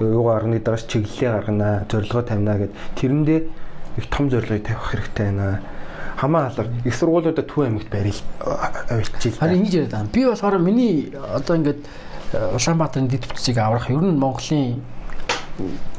[0.00, 3.40] юугаар гарганы дагаж чиглэлээ гаргана, зорилгоо тавина гэд тэрэндээ
[3.96, 5.60] их том зорилгыг тавих хэрэгтэй байна
[6.20, 9.32] хамаа халар их сургуулиудад Төв аймагт барил авчил.
[9.38, 10.12] Харин ингэж яриад байгаа.
[10.12, 11.80] Би болохоор миний одоо ингээд
[12.30, 14.82] Улаанбаатарын дэд бүтцийг аврах ер нь Монголын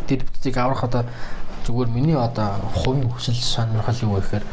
[0.07, 1.03] дэд бүтцийг аврах одоо
[1.65, 4.45] зүгээр миний одоо хувийн хүсэл сонирхол юу гэхээр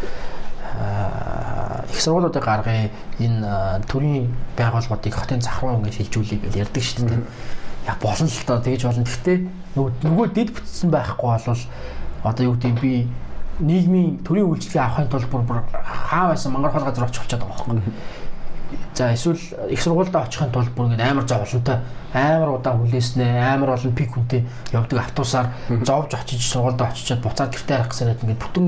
[1.90, 7.22] их сургуулиудыг гаргая энэ төрийн байгууллагуудыг хотын зах руу ингэ шилжүүлэе гэж ярьдаг шүү дээ.
[7.88, 9.04] Яг болно л доо тэгэж болно.
[9.08, 9.38] Гэхдээ
[9.76, 11.62] нөгөө дэд бүтцсэн байхгүй бол
[12.22, 13.08] одоо юу гэдэг би
[13.58, 17.56] нийгмийн төрийн үйлчлэгээ авахын тулд бүр бүр хаа байсан мангар хол газар очих болчиход байгаа
[17.66, 17.92] байхгүй.
[18.98, 19.38] За эсвэл
[19.70, 21.78] их сургуультай очихын тулд бүр ингэ амар зовлонтой
[22.10, 24.42] амар удаан хүлээснэ амар олон пик хүнтэй
[24.74, 25.54] явдаг автобусаар
[25.86, 28.66] зовж очиж сургуультай очичоод буцаад гэртээ харах гэсэн ингээд бүтэн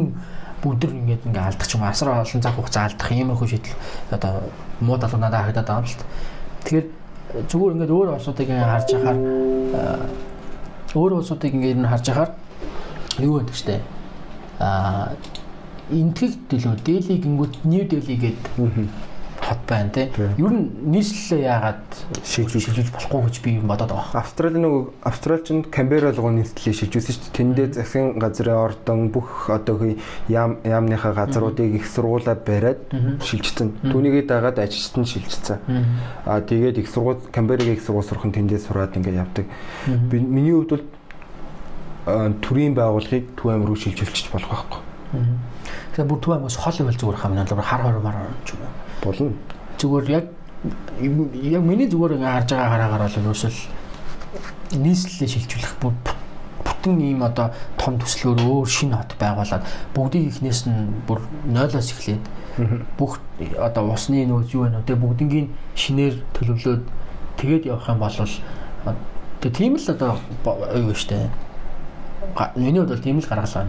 [0.63, 1.83] бүгдэр ингээд ингээ алдах юм.
[1.83, 3.75] Асар олон цаг хугацаа алдах хөө шийдэл.
[4.15, 4.33] Одоо
[4.79, 6.07] муу талуу надад харагдаад байгаа юм л та.
[6.63, 6.87] Тэгэхээр
[7.51, 9.19] зүгээр ингээд өөр улсуудыг харж байхаар
[10.95, 12.31] өөр улсуудыг ингээд харж байхаар
[13.19, 13.83] юу гэдэг штэ
[14.61, 15.11] а
[15.91, 18.45] энтгэл төлөө Дели гингүүт Нью Дели гэдэг
[19.51, 20.11] хот байна те.
[20.39, 21.83] Ер нь нийслэлээ яагаад
[22.23, 24.23] шийдвэрлэж болохгүй гэж би бодоод байгаа.
[24.23, 27.35] Австрали нөгөө Австралчинд Камбера руу нийслэлээ шилжүүлсэн шүү дээ.
[27.35, 29.99] Тэндээ засгийн газрын ордон бүх одоо
[30.31, 32.87] яам яамныхаа газруудыг их сургуулаа бариад
[33.27, 33.91] шилжчихсэн.
[33.91, 35.59] Түүнийгээ дагаад ажилчтан шилжчихсэн.
[36.25, 39.47] Аа тэгээд их сургууль Камберагийн их сургууль сурах нь тэндээ сураад ингээд явдаг.
[40.15, 40.87] Миний хувьд бол
[42.07, 44.81] төрийн байгууллагыг Төв аймаг руу шилжүүлчих болох байхгүй.
[45.91, 48.73] Тэгэхээр бүр Төв аймагаас хол ивэл зүгээр хам нь хар хор мар ч юм уу.
[49.03, 49.33] Болно.
[49.79, 50.25] Зүгээр яг
[51.01, 53.59] яг миний зүгээр харж байгаа хараагаар бол ерөөсөл
[54.77, 59.65] нийслэлээ шилжүүлэх бүтэн ийм одоо том төслөөр өөр шинэ хот байгуулад
[59.97, 62.25] бүгдийг ихнээс нь бүр нойлоос эхлээд
[63.01, 63.21] бүх
[63.57, 64.95] одоо усны нөөц юу байна вэ?
[64.95, 66.83] Бүгднгийн шинээр төлөвлөөд
[67.41, 68.13] тэгээд явах юм бол
[69.41, 70.21] тэгээ тийм л одоо
[70.77, 71.33] юу штэ
[72.57, 73.67] миний хувьд бол тийм л гаргалаа.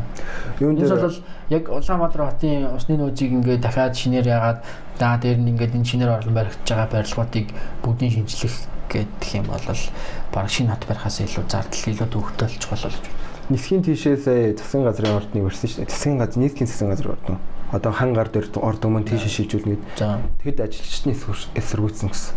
[0.60, 1.18] Юунд дээр бол
[1.49, 4.60] яг Улаанбаатар хотын усны нөөцийг ингээд дахиад шинээр яагаад
[4.99, 7.47] даа дээр нь ингээд энэ шинээр орлон баригдаж байгаа барилгуудыг
[7.84, 8.56] бүгдийг шинжлэх
[8.91, 9.66] гэдэг юм бол
[10.34, 12.97] баг шинэ хот барихаас илүү зардал илүү төвөгтэй болчих болол.
[13.49, 15.91] Нисхийн тийшээ сая засгийн газрын ордныг барьсан шүү дээ.
[15.91, 17.38] Засгийн газар нийтийн засгийн газар ордон.
[17.72, 19.84] Одоо хан гар дээр ордон мөн тийшээ шилжүүлнэ гэд.
[20.43, 21.16] Тэгэд ажилчны
[21.56, 22.36] эсэргүүцсэн гэсэн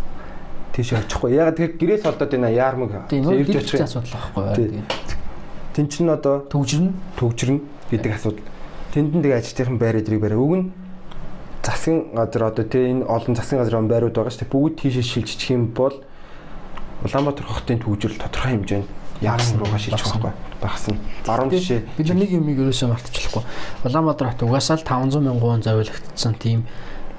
[0.75, 1.39] тийш очихгүй.
[1.39, 3.07] Яг тэр гэрээс олдоод байна яармаг.
[3.11, 4.83] Ирж очих асуудал байхгүй.
[5.75, 7.59] Тэн чин одоо төгжрөн төгжрөн
[7.91, 8.47] гэдэг асуудал.
[8.95, 10.39] Тэнд нь тэгээ ажилтныхан байр эдрийг барай.
[10.39, 10.71] Уг нь
[11.65, 14.53] засгийн газар одоо тий энэ олон засгийн газрын байрууд байгаа шүү дээ.
[14.55, 15.99] Бүгд тийшээ шилжчих юм бол
[17.03, 18.87] Улаанбаатар хотын төвжирэл тодорхой хэмжээнд
[19.21, 20.31] Ягсан руугаа шилжих байхгүй.
[20.61, 20.97] Багасна.
[21.27, 23.43] Баруун жишээ бид нэг юм ерөөсөө мартчихлахгүй.
[23.83, 26.63] Улаанбаатар хот угаасаа л 500 мянган зориулагдсан тийм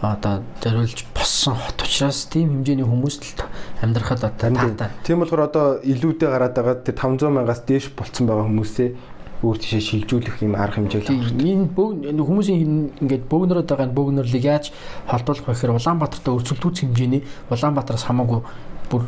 [0.00, 3.44] одоо зориулж боссон хот учраас тийм хэмжээний хүмүүс л
[3.80, 4.90] амьдрахад одоо таатай.
[5.04, 8.88] Тийм болохоор одоо илүүдээ гараад байгаа тэр 500 мянгаас дээш болцсон байгаа хүмүүсээ
[9.40, 11.32] өөр тийшээ шилжүүлэх юм арга хэмжээл авах.
[11.36, 12.60] Энэ хүмүүсийн
[13.04, 14.72] ингээд бөөгнөрөд байгаа бөөгнөрлийг яаж
[15.08, 17.22] холбоолох вэ гэхээр Улаанбаатартай өрсөлдөөц хэмжээний
[17.52, 18.40] Улаанбаатараас хамаагүй
[18.88, 19.04] бүр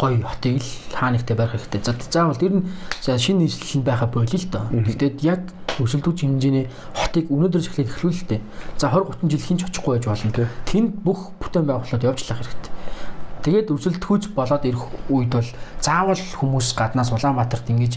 [0.00, 1.80] гоё хотыг л хаанигтай барих хэрэгтэй.
[1.84, 2.64] За заавал тэр нь
[3.04, 4.64] шинэ нийслэл нь байха болио л доо.
[4.72, 5.42] Гэхдээ яг
[5.82, 8.40] өрсөлдөөч хэмжээний хотыг өнөөдрөөс эхлээд эхлүүлэлтэй.
[8.78, 10.48] За 20 30 жил хинч очихгүй байж болно.
[10.66, 12.77] Тэнд бүх бүтээн байгуулалт явуулах хэрэгтэй.
[13.42, 17.94] Тэгээд өрсөлдөхүйц болоод ирэх үед бол заавал хүмүүс гаднаас Улаанбаатарт ингэж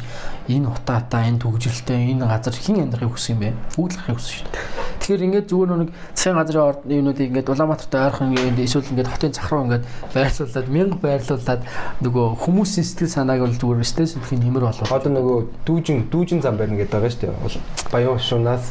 [0.54, 3.54] энэ утаатай, энэ төгжрэлтэй, энэ газар хэн амьдрахыг хүсэх юм бэ?
[3.82, 4.66] Ахыг хүсэж шүү дээ.
[5.02, 9.66] Тэгэхээр ингээд зүгээр нэг засгийн газрын юмнуудыг ингээд Улаанбаатарт ойрхон эсвэл ингээд хотын зах руу
[9.66, 11.62] ингээд байрлуулад, мянга байрлуулад
[12.06, 14.94] нөгөө хүмүүсийн сэтгэл санааг бол зүгээр стресс өдөрхийн нэмэр болов.
[14.94, 17.90] Одоо нөгөө дүүжин дүүжин зам барина гэдэг байгаа шүү дээ.
[17.90, 18.70] Баян шунаас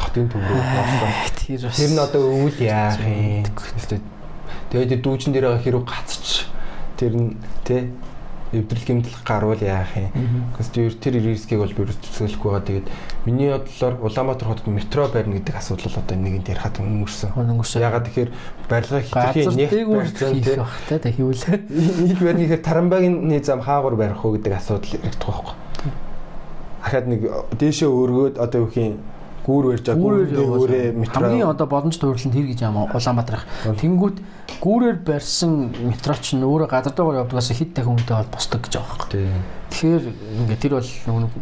[0.00, 1.12] хотын төв рүү бослоо.
[1.76, 4.15] Тэр нь одоо өвөл яах юм?
[4.70, 6.50] Тэгээд дүүжин дээр хэрэг гацч
[6.96, 7.92] тэр нь тий
[8.52, 10.10] эвдрэл гэмтэл гарвал яах юм.
[10.54, 12.66] Гэхдээ тэр рискийг бол би төсөөлөхгүй байгаа.
[12.66, 12.86] Тэгээд
[13.26, 17.34] миний бодлоор Улаанбаатар хотод метро барина гэдэг асуудал одоо нэгэнд ярихад өнгөрсөн.
[17.34, 17.82] Өнгөрсөн.
[17.82, 18.30] Ягаад тэгэхээр
[18.70, 20.56] барилга хитрхийн нэг барьсан тий.
[20.94, 21.44] Тэ хийвэл.
[22.06, 25.54] Нэг барина гэхээр Тарамбагийн зам хаагур барих уу гэдэг асуудал ирдэг байхгүй.
[26.86, 27.20] Ахаад нэг
[27.58, 29.02] дээшээ өргөөд одоо юу юм
[29.46, 30.26] гүүр барьж байгаа
[30.58, 33.46] гүүрээ метро хамгийн одоо боломж төвөрлөнд хэр гэж юм Улаанбаатарх.
[33.78, 34.16] Тэнгүүд
[34.58, 38.90] гүүрээр барьсан метро ч нөөрэ газар дуугаар явдгаас хэд дахин үнэтэй бол босдог гэж байгаа
[38.98, 39.22] байхгүй.
[39.70, 40.04] Тэгэхээр
[40.42, 40.90] ингээд тэр бол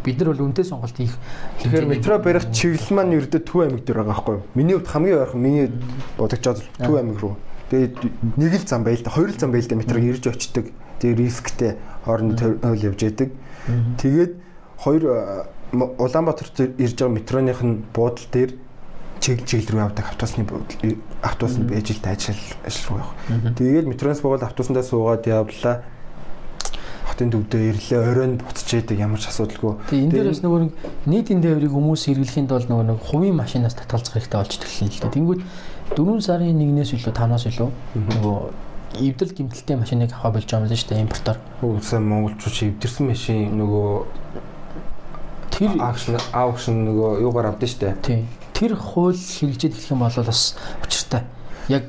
[0.05, 1.17] бид нар бол үнэтэй сонголт хийх.
[1.65, 4.37] Тэгэхээр метро барих чиглэл маань ердөө Төв аймаг дээр байгаа байхгүй.
[4.53, 5.65] Миний хувьд хамгийн ойрхон миний
[6.17, 7.35] бодогчод Төв аймаг руу.
[7.73, 7.95] Тэгээд
[8.37, 10.69] нэг л зам байл та хоёр л зам байл та метрог ирж очдөг.
[11.01, 11.73] Тэгээд рисктэй
[12.05, 13.29] хооронд тойл явж яадаг.
[13.97, 14.33] Тэгээд
[14.77, 15.03] хоёр
[15.97, 18.51] Улаанбаатарт ирж байгаа метроных нь буудал дээр
[19.19, 20.45] чиглэл чиглэл рүү явдаг автобусны
[21.21, 23.55] автобус нь бэжилт ажил ажил руу явах.
[23.57, 25.83] Тэгээд метроноос богол автобусандаа суугаад явлаа.
[27.05, 29.77] Хотын төвдөө ирлээ, оройн буцчээдэг ямар ч асуудалгүй.
[29.87, 30.61] Тэгээд энэ дээрээс нөгөө
[31.05, 35.15] нийтийн дээврийг хүмүүс хэрэглэхийн тулд нөгөө нэг хувийн машинаас татгалзах хэрэгтэй болж төрлөн л дээ.
[35.15, 35.41] Тэнгүүд
[35.95, 37.69] 4 сарын 1-ээс илүү 5-аас илүү
[38.09, 38.37] нөгөө
[38.99, 41.37] эвдэл гимтэлтэй машиныг авах болж байгаа юм л шүү дээ импортоор.
[41.61, 43.89] Үгүй монголчууд эвдэрсэн машин нөгөө
[45.55, 47.95] тэр акшн аукшн нөгөө юугаар авдсан шүү дээ.
[48.03, 48.27] Тийм.
[48.51, 51.23] Тэр хууль хэрэгжээд эхлэх юм бол бас учиртай.
[51.71, 51.87] Яг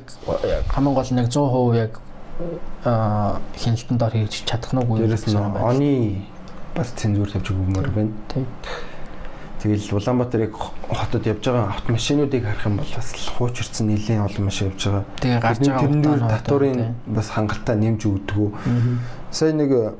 [0.71, 1.93] хамгийн гол нь яг 100% яг
[2.87, 5.03] аа хяналтанд ор хийж чадах нь үгүй.
[5.03, 5.91] Дээрээс нь оны
[6.75, 8.11] бас цензуур тавьж өгмөр байна.
[8.31, 8.47] Тийм.
[9.57, 14.85] Тэгэл Улаанбаатарыг хотод явж байгаа автомашинуудыг харах юм бол бас хуучирсан нэлийн олон машин явж
[14.85, 15.05] байгаа.
[15.17, 18.53] Тэгээ гарч байгаа татварын бас хангалттай нэмж өгдөг.
[19.33, 19.97] Сая нэг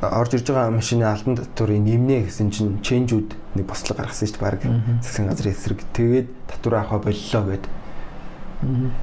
[0.00, 4.46] орж ирж байгаа машины алтан татварыг нэмнэ гэсэн чинь ченжүүд нэг бослог гаргасан шүү дээ
[4.46, 4.62] баг
[5.02, 7.64] засгийн газрын эсрэг тэгээд татвар авах боллоо гэд.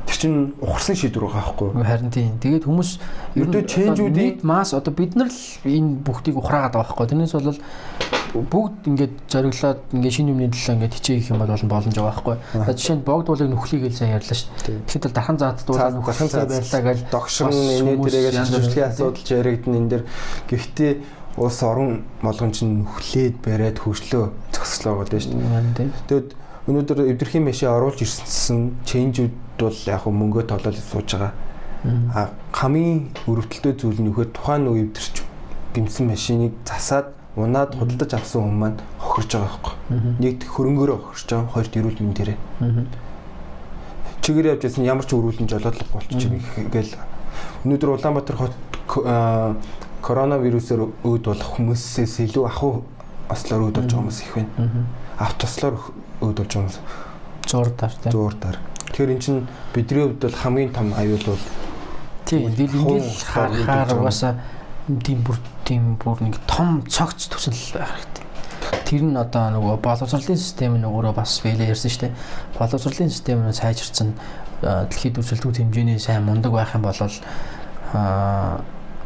[0.07, 1.83] Тэр чинь ухарсан шийдвэр байгаа байхгүй юу?
[1.83, 2.39] Харин тийм.
[2.39, 2.91] Тэгээд хүмүүс
[3.39, 7.07] ердөө ченжүүдийн масс одоо бид нар л энэ бүгдийг ухраагаад байгаа байхгүй.
[7.11, 7.59] Тэрнээс бол
[8.43, 12.35] бүгд ингээд зориглоод ингээд шинэ юмны төлөө ингээд хичээх юм бол боломж байгаа байхгүй.
[12.67, 14.83] За жишээ нь богдуулыг нөхлийг л сайн ярьлаа шүү дээ.
[14.91, 19.91] Тэгэхэд дархан заад дуулаад нөхлөхийн цаа байрлаа гэж догшин инээ тэрэгээс шилжүүлэхийн асуудал яригдана энэ
[19.95, 20.03] дэр
[20.51, 20.91] гэхдээ
[21.39, 25.35] улс орон болгон чинь нөхлээд бариад хөрслөө зөкслөө гэдэг шүү
[25.79, 25.89] дээ.
[26.07, 26.29] Тэгэд
[26.67, 31.31] өнөөдөр эвдэрхийн машин оруулж ирсэн ченжүүд бол яг хөө мөнгөө толоод сууж байгаа.
[32.15, 35.15] А хамгийн өрөвдөлтөө зүйл нь үхээр тухайн нэг эвдэрч
[35.75, 39.73] гимсэн машиныг засаад унаад худалдаж авсан хүмүүс маань хохирж байгаа байхгүй.
[40.23, 42.37] Нэгд хөрөнгөөрөө хохирж байгаа, хоёрт эрүүл мэнд дээрээ.
[44.23, 46.95] Чигээр явж байсан ямар ч өрүүлэн жолоодлого болчих юм гээл.
[47.67, 48.55] Өнөөдөр Улаанбаатар хот
[50.05, 52.85] коронавирусээр өөд болох хүмүүсээс илүү ахуй
[53.29, 54.85] ослоор өөд болж байгаа хүмүүс их байна.
[55.19, 55.75] Автослоор
[56.21, 56.79] өөд болж байгаа хүмүүс
[57.49, 58.11] зуурдаар тийм.
[58.11, 58.57] Зуурдаар.
[58.89, 61.43] Тэгэхээр эн чинь бидний хувьд бол хамгийн том аюул бол
[62.25, 64.33] тийм ингээл харахаар угаасаа
[64.85, 68.25] тийм бүр тийм бүр нэг том цогц төсөл байх хэрэгтэй.
[68.85, 72.13] Тэр нь одоо нөгөө боловсролын систем нь өөрөө бас бэлээ ярьсан шүү дээ.
[72.59, 74.13] Боловсролын систем нь сайжирсан
[74.61, 76.93] дэлхийд өрсөлдөх хэмжээний сайн мундаг байх юм бол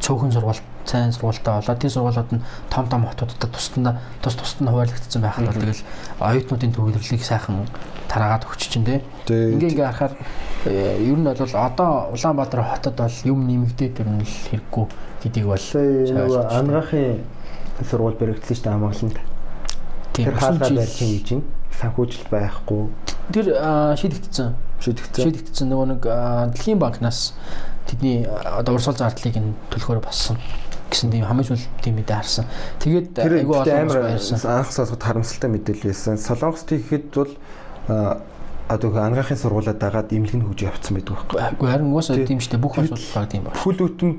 [0.03, 4.71] цөөхөн сургууль сайн сургуультай болоод тийм сургуулиуд нь том том хотуудад тусдаа тус тусад нь
[4.71, 5.83] хуваарлагдсан байх нь бол тэгэл
[6.19, 7.67] оюутнуудын төвлөрлийг сайхан
[8.11, 8.99] тараагаад өгч чинь тий.
[9.27, 10.13] Ингээ ингээ харахаар
[10.67, 15.65] ер нь бол одоо Улаанбаатар хотод бол юм нэмэгдээд ер нь л хэрэггүй гэдгийг бол
[15.75, 17.23] нөгөө ангаахын
[17.89, 19.17] сургууль баригдсан шүү дээ амгаланд.
[20.13, 21.41] Тэр хаалгаа барьсан гэж юм.
[21.79, 22.81] Санхүүжилт байхгүй.
[23.31, 23.45] Тэр
[23.99, 24.47] шийдэгдсэн.
[24.83, 25.23] Шийдэгдсэн.
[25.23, 26.03] Шийдэгдсэн нөгөө нэг
[26.55, 27.33] Дэлхийн банкнаас
[27.87, 30.37] тэдний одоо урсгал зардлыг нь төлөхөөр болсон.
[30.89, 32.45] гэсэн тийм хамгийн сүүл тийм мэдээ харсан.
[32.81, 34.41] Тэгээд айгүй олон баярсан.
[34.41, 36.17] анх сонсоход харамсалтай мэдээлэл байсан.
[36.17, 37.31] Солонгост ихэд бол
[38.69, 41.37] одоо ангаахын сургуулаад дагаад имлэг нь хөгж явцсан байдаг байхгүй.
[41.57, 42.25] Үгүй харин Тий.
[42.25, 42.61] тийм шүү дээ.
[42.65, 43.53] Бүх асуудал баг тийм баг.
[43.57, 44.11] Хүл үтэн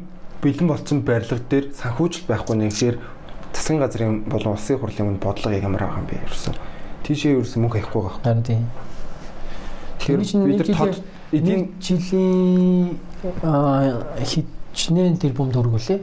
[0.42, 2.96] бэлэн болсон барилга дээр санхүүжил байхгүй нэгшээр
[3.52, 6.54] засгийн газрын болон улсын хурлын өмнө бодлого ямар байгаа юм бэ ерөөсөн.
[7.04, 8.24] Тийшээ ерөөсөн мөнгө аяхгүй байгаа.
[8.24, 8.64] Харин тийм.
[10.00, 10.96] Тэгэхээр бид нар тод
[11.32, 12.96] эдийн жилийн
[14.72, 16.00] хичнээн тэрбум төгрөглөө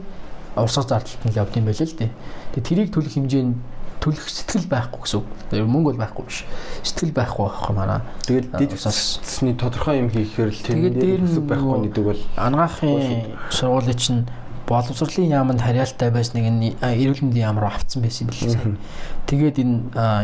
[0.62, 2.10] урсгал зардалт нь л явд юм байл л дээ.
[2.54, 3.54] Тэгээ тэрийг төлөх хэмжээнд
[4.00, 5.26] төлөх сэтгэл байхгүй гэсэн үг.
[5.66, 6.44] Мөнгө бол байхгүй биш.
[6.82, 8.00] Сэтгэл байхгүй байхгүй манай.
[8.26, 13.98] тэгэл дид цэцний тодорхой юм хийхээр л Тэгээд дээр нь байхгүй гэдэг бол Ангаахын сургуулийн
[13.98, 14.22] чинь
[14.68, 16.44] боловсролын яамд харьяалтай байсныг
[16.84, 18.52] а, эрүүл мэндийн яам руу авцсан байсан билээ.
[18.52, 18.76] сая.
[19.24, 19.76] Тэгээд энэ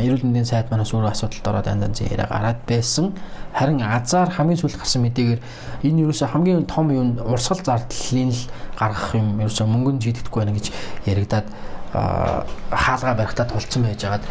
[0.05, 3.16] эрүүл мэндийн сайд манаас өөрөө асуудалд ороод янз янзын яриа гараад байсан.
[3.57, 5.41] Харин азар хамгийн сүүлд гарсан мэдээгээр
[5.89, 8.43] энэ ерөөсө хамгийн том юм урсгал зардлын л
[8.77, 10.66] гаргах юм ерөөсө мөнгөнд шийдэгдэхгүй байна гэж
[11.09, 11.49] яригадаад
[11.95, 14.25] хаалгаа барихтаа тулцсан байж байгаад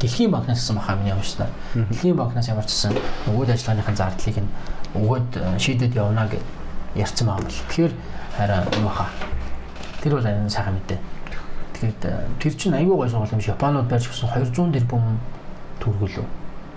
[0.00, 1.50] дэлхийн банкнаас гэсэн баха миний уншсан.
[1.74, 2.94] Дэлхийн банкнаас ямар ч гэсэн
[3.26, 4.50] өгөөд ажиллагааныхын зардлыг нь
[4.94, 6.42] өгөөд а, шийдэд явна гэж
[6.94, 7.50] ярьсан байгаа юм.
[7.50, 7.92] Тэгэхээр
[8.38, 9.10] хараа юу хаа.
[10.02, 10.98] Тэр бол аюун сайхан мэдээ.
[11.74, 15.18] Тэгээд э, тэр чинь аюу гой сургууль юм шиг Японууд барьж өгсөн 200 тэрбум
[15.82, 16.26] төгрөгөлөө.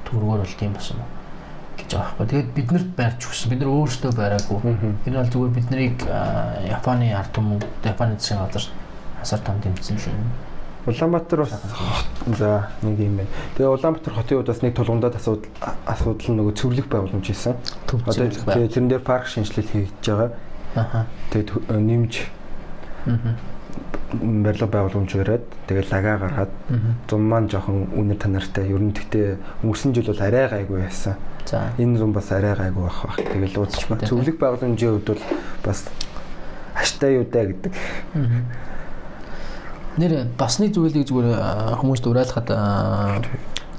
[0.10, 1.10] Төгрөгөөр бол тийм болсон юм
[1.78, 2.28] гэж байгаа байхгүй.
[2.34, 3.50] Тэгээд биднэрт барьж өгсөн.
[3.54, 4.60] Бид нар өөрсдөө бариагүй.
[5.06, 8.66] Энэ бол зүгээр бид нарыг э, Японы ард түмэн, Японы засгийн газар
[9.22, 10.32] хасар том тэмцэн л юм.
[10.82, 11.54] Улаанбаатар бас
[12.26, 13.30] за нэг юм байна.
[13.54, 15.46] Тэгээ Улаанбаатар хотын хувьд бас нэг тулгуундаад асуудал
[15.86, 17.56] асуудал нөгөө цэвэрлэх байгууламж хийсэн.
[17.86, 20.34] Одоо тэгээ тэрэн дээр парк шинжилэл хийж байгаа.
[20.74, 21.06] Аха.
[21.30, 22.14] Тэгээд э, нэмж
[23.06, 24.42] Мгм.
[24.44, 26.52] барилга байгууламж бариад тэгээд лагаа гаргаад
[27.10, 28.66] зам маань жоохон үнэр танартай.
[28.74, 31.16] Ер нь гэхдээ өнгөрсөн жил бол арай гайгүй байсан.
[31.46, 31.70] За.
[31.78, 33.18] Энэ зам бас арай гайгүй байх бах.
[33.22, 33.54] Тэгэл.
[33.54, 34.08] Тэ, тэ.
[34.10, 35.24] Цэвэрлэх байгууламжийн хувьд бол
[35.64, 35.86] бас
[36.74, 37.74] хаштай юу даа гэдэг.
[39.98, 43.20] Нэр бас нэг зүйлийг зүгээр хүмүүст уриалахад а,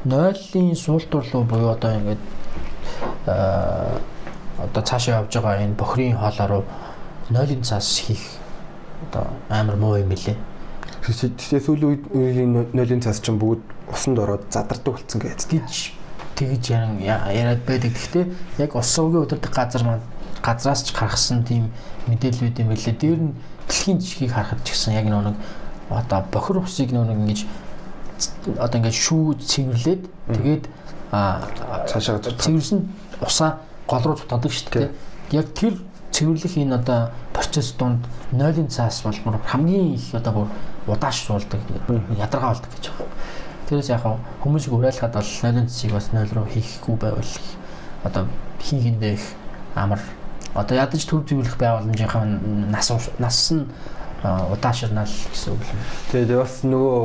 [0.05, 2.23] нойлын суултурлуу буюу одоо ингээд
[3.27, 6.65] одоо цаашаа явж байгаа энэ бохрийн хоолоо руу
[7.31, 8.21] нойлын цаас хийх
[9.09, 10.37] одоо амар муу юм билээ.
[11.03, 15.49] Тэгээ сүүлийн үеийн нойлын цаас чинь бүгд усанд ороод задардаг болсон гэж.
[15.49, 15.97] гэж
[16.37, 17.93] тэгж яриад байдаг.
[17.93, 18.25] Гэхдээ
[18.59, 20.05] яг ус сувгийн удирдах газар маань
[20.43, 21.73] газраас ч гаргасан тийм
[22.07, 22.95] мэдээлэлүүд юм билээ.
[22.99, 23.35] Дээр нь
[23.67, 25.37] дэлхийн жишгийг харахад ч гэсэн яг нэг
[25.99, 27.41] одоо бохир усыг нэг ингэж
[28.59, 30.65] одоо ингэж шүү цэвэрлээд тэгээд
[31.13, 32.89] Цаашаа цэвэрсэн
[33.21, 34.89] усаа гол руу цутгадаг шүү дээ.
[35.37, 35.77] Яг тэр
[36.09, 40.49] цэвэрлэх энэ одоо процесс донд нойлын цаас болмор хамгийн их одоо бүр
[40.89, 41.61] удаашруулдаг
[42.17, 43.13] ядаргаа болдог гэж байгаа.
[43.69, 47.33] Тэрээс яг хаа хүмүүсийг уриалахад бол нойлын цэсийг бас нойл руу хийхгүй байвал
[48.09, 48.25] одоо
[48.65, 49.37] хийгэндээ их
[49.77, 50.01] амар
[50.57, 52.89] одоо ядаж төв зөвлөх байгууламжийнхаа нас
[53.21, 53.69] нас нь
[54.23, 55.79] а, удаашрнаа л гэсэн үг юм.
[56.13, 57.03] Тэгээ бас нөгөө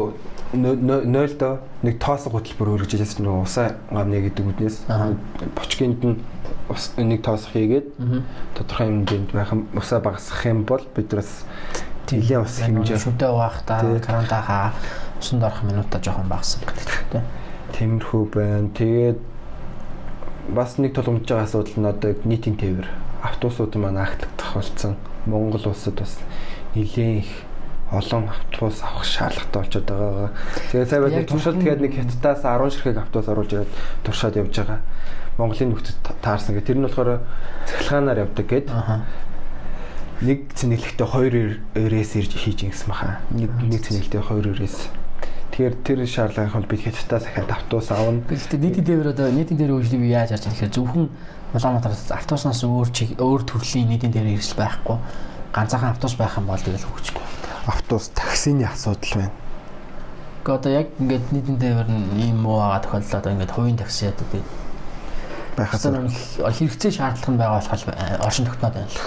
[0.55, 1.41] нойлд
[1.84, 4.78] нэг тоосго хөтөлбөр өргөжлээс нөгөө усаа гамны гэдэг үднээс
[5.57, 6.15] бочгинд нь
[6.72, 7.91] ус нэг тоосох хийгээд
[8.55, 11.43] тодорхой хэмжээнд байх усаа багасгах юм бол бид бас
[12.07, 12.95] Нилийн ус хэмжээ.
[12.95, 13.99] нэг Шүдэ уваах та Тий.
[13.99, 14.72] каранта хаа
[15.20, 17.24] усанд орох минутаа жоохон багассан гэдэг тийм.
[17.76, 18.72] Тэмэрхүү байна.
[18.72, 19.20] Тэгээд
[20.55, 22.88] бас нэг тулгамж байгаа асуудал нь одоо нийтийн тээвэр.
[23.24, 24.95] Автобусууд маань агтлагдах болсон.
[25.28, 26.15] Монгол улсад бас
[26.78, 27.32] нэлээд их
[27.91, 30.30] олон автобус авах шаардлагатай болчиход байгаа.
[30.71, 33.71] Тэгээд сая байдаг туршилт тэгээд нэг хятадаас 10 ширхэг автобус оруулж ирээд
[34.03, 34.80] туршаад явж байгаа.
[35.38, 36.65] Монголын нөхцөд та- таарсан гэх.
[36.67, 37.23] Тэр нь болохоор
[37.65, 38.67] цахилгаанаар явдаг гэд
[40.21, 41.07] нэг цэнэглэхдээ
[41.78, 43.21] 2 рейс ирж хийж ингэсэн баха.
[43.32, 44.89] Нэг нэг цэнэглэхдээ 2 рейс.
[45.53, 48.25] Тэгэхээр тэр шаардлагын хувьд бид хятадаас дахиад автобус авна.
[48.25, 51.07] Гэхдээ нийтийн дээр одоо нийтийн дээр үйлчлэг би яаж харж байгаа гэхээр зөвхөн
[51.53, 54.97] Улаанбаатараас автобуснаас өөр чиг өөр төрлийн нийтийн дээр хэрэгсэл байхгүй.
[55.58, 57.26] Ганцхан автобус байх юм бол тэгэл хөгжихгүй.
[57.66, 59.34] Автобус таксины асуудал байна.
[60.45, 64.05] Гэхдээ одоо яг ингээд нийтийн дээр нь ийм муу байгаа тохиолдол одоо ингээд хувийн такси
[64.14, 64.45] одоо би
[65.58, 69.01] Байхаас хэрэгцээ шаардлага нь байгаа болохоор э, оршин тогтноод байна л.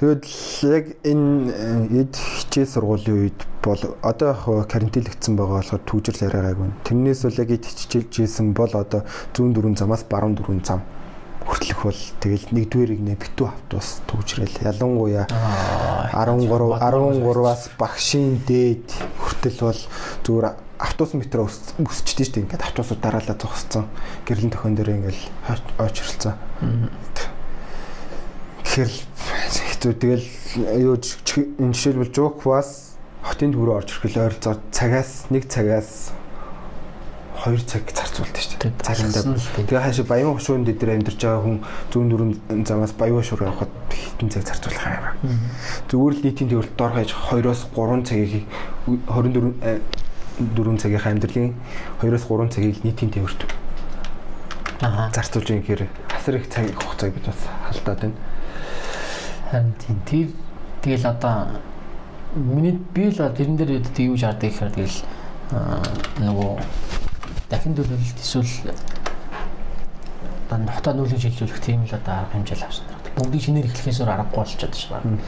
[0.00, 0.24] Тэгэд
[0.72, 1.52] яг энэ
[2.00, 6.72] эд хичээл сургуулийн үед бол одоо яг карантинлэгдсэн байгаа болохоор түүжил яриагаагүй.
[6.88, 9.04] Тэрнээс бол яг эд хичээлжсэн бол одоо
[9.36, 10.80] зүүн дөрвөн замаас баруун дөрвөн зам
[11.44, 14.56] хүртэлх бол тэгэл нэгдүгээрийг нэ битүү автобус түүжрэл.
[14.64, 18.88] Ялангуяа 13 13-аас багшийн дээд
[19.20, 19.80] хүртэл бол
[20.24, 20.46] зүгээр
[20.80, 22.44] автобус метро өсчихдээ шүү дээ.
[22.48, 23.86] Ингээд автобусууд дараалал зогссон.
[24.24, 25.20] Гэрлэн төхөн дээр ингээд
[25.78, 26.34] ойчрлцсан.
[28.64, 30.26] Тэгэхээр хэцүү тэгэл
[30.80, 36.12] юу жишээлбэл жууквас хотын төв рүү орж ирэх ойролцоогоор цагаас нэг цагаас
[37.44, 38.72] 2 цаг зарцуулдаг шүү дээ.
[39.52, 39.68] Дээ.
[39.68, 41.58] Тэгээ хаашаа баян хушуунд дээр амьдарч байгаа хүн
[41.92, 42.30] зүүн дөрөв
[42.64, 44.88] замаас баян шуур явахад хитэн цаг зарцуулах
[45.28, 45.38] юм.
[45.92, 48.48] Зүгээр л нийтийн төвөрт дор хаяж 2-оос 3 цагийг
[48.88, 49.80] 24 э,
[50.40, 51.52] дөрвөн цагийн амьдралын
[52.00, 53.44] 2-оос 3 цагийг нийтийн төвөрт
[54.82, 55.08] Аа.
[55.12, 57.40] зарцуулж байгаа гэхээр хасар их цаг хугацааг бид бас
[57.70, 58.16] халдаад байна.
[59.50, 59.96] Харин тийм.
[60.04, 60.28] Тэр
[60.82, 61.46] тэгэл одоо
[62.34, 64.98] миний би л тэрэн дээр хэд юу жаардаг гэхээр тэгэл
[65.54, 65.80] аа,
[66.20, 66.52] нөгөө
[67.54, 68.50] дахин төлөвлөлт эсвэл
[70.50, 72.84] одоо нохтой нүүлгэн шилжүүлэх тийм л одоо арга хэмжээл авсан.
[73.14, 75.18] Бүгдийг шинээр эхлэхээс өөр аргагүй болчиход шүү дээ.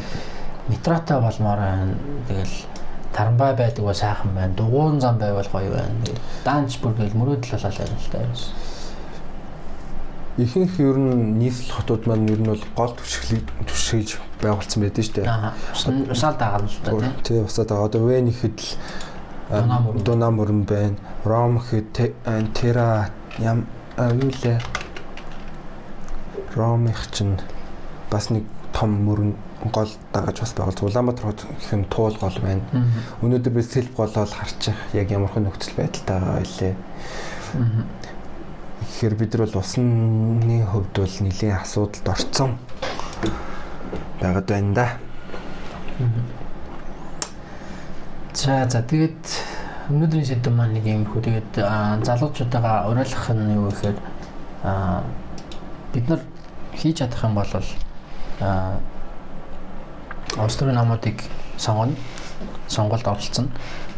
[0.68, 1.94] Нитратай болмоор байна.
[2.26, 2.56] Тэгэл
[3.14, 4.54] тарамбай байдаг бол сайхан байна.
[4.58, 5.94] Дугуун зам байвал гоё байна.
[6.44, 8.18] Даанч бүр тэгэл мөрөөдөл болол байна л та.
[10.36, 15.16] Ихэнх ер нь нийслэл хотууд маань ер нь бол гол түвшиглийг түвшиглж байгуулсан байдаг шүү
[15.16, 15.30] дээ.
[15.32, 15.56] Аа.
[16.12, 17.14] Усаал дагаал л та тийм.
[17.24, 17.88] Тий усаад байгаа.
[17.88, 18.76] Одоо Вен ихэд л
[19.48, 20.64] Дунаа мөрөн.
[20.64, 20.96] Байна.
[21.24, 21.62] Ром
[22.24, 23.66] а, Тера ям
[23.96, 24.60] а, юу лээ.
[26.54, 27.38] Ром их чинь
[28.10, 29.34] бас нэг том мөрөн
[29.72, 32.62] гол дагаж бас байгуулж Улаанбаатар хот нь туул гол байна.
[33.22, 36.74] Өнөөдөр би сэлб голол харчих яг ямархан нөхцөл байдалтай байгаа илээ.
[38.86, 42.58] Тэгэхээр бид нар бол усны хувьд бол нэлийн асуудалд орцсон
[44.20, 44.86] байгаад байна да.
[48.36, 49.16] За за тэгээд
[49.88, 53.96] өнөөдрийн сэдэв маань нэг юм хөө тэгээд аа, залуучуудаа уриалгах нь юу гэхээр
[55.96, 56.20] бид нар
[56.76, 57.48] хийж чадах юм бол
[60.36, 61.24] Австрийн намуудыг
[61.56, 61.96] сонгоно.
[62.68, 63.48] Сонголт оролцсон.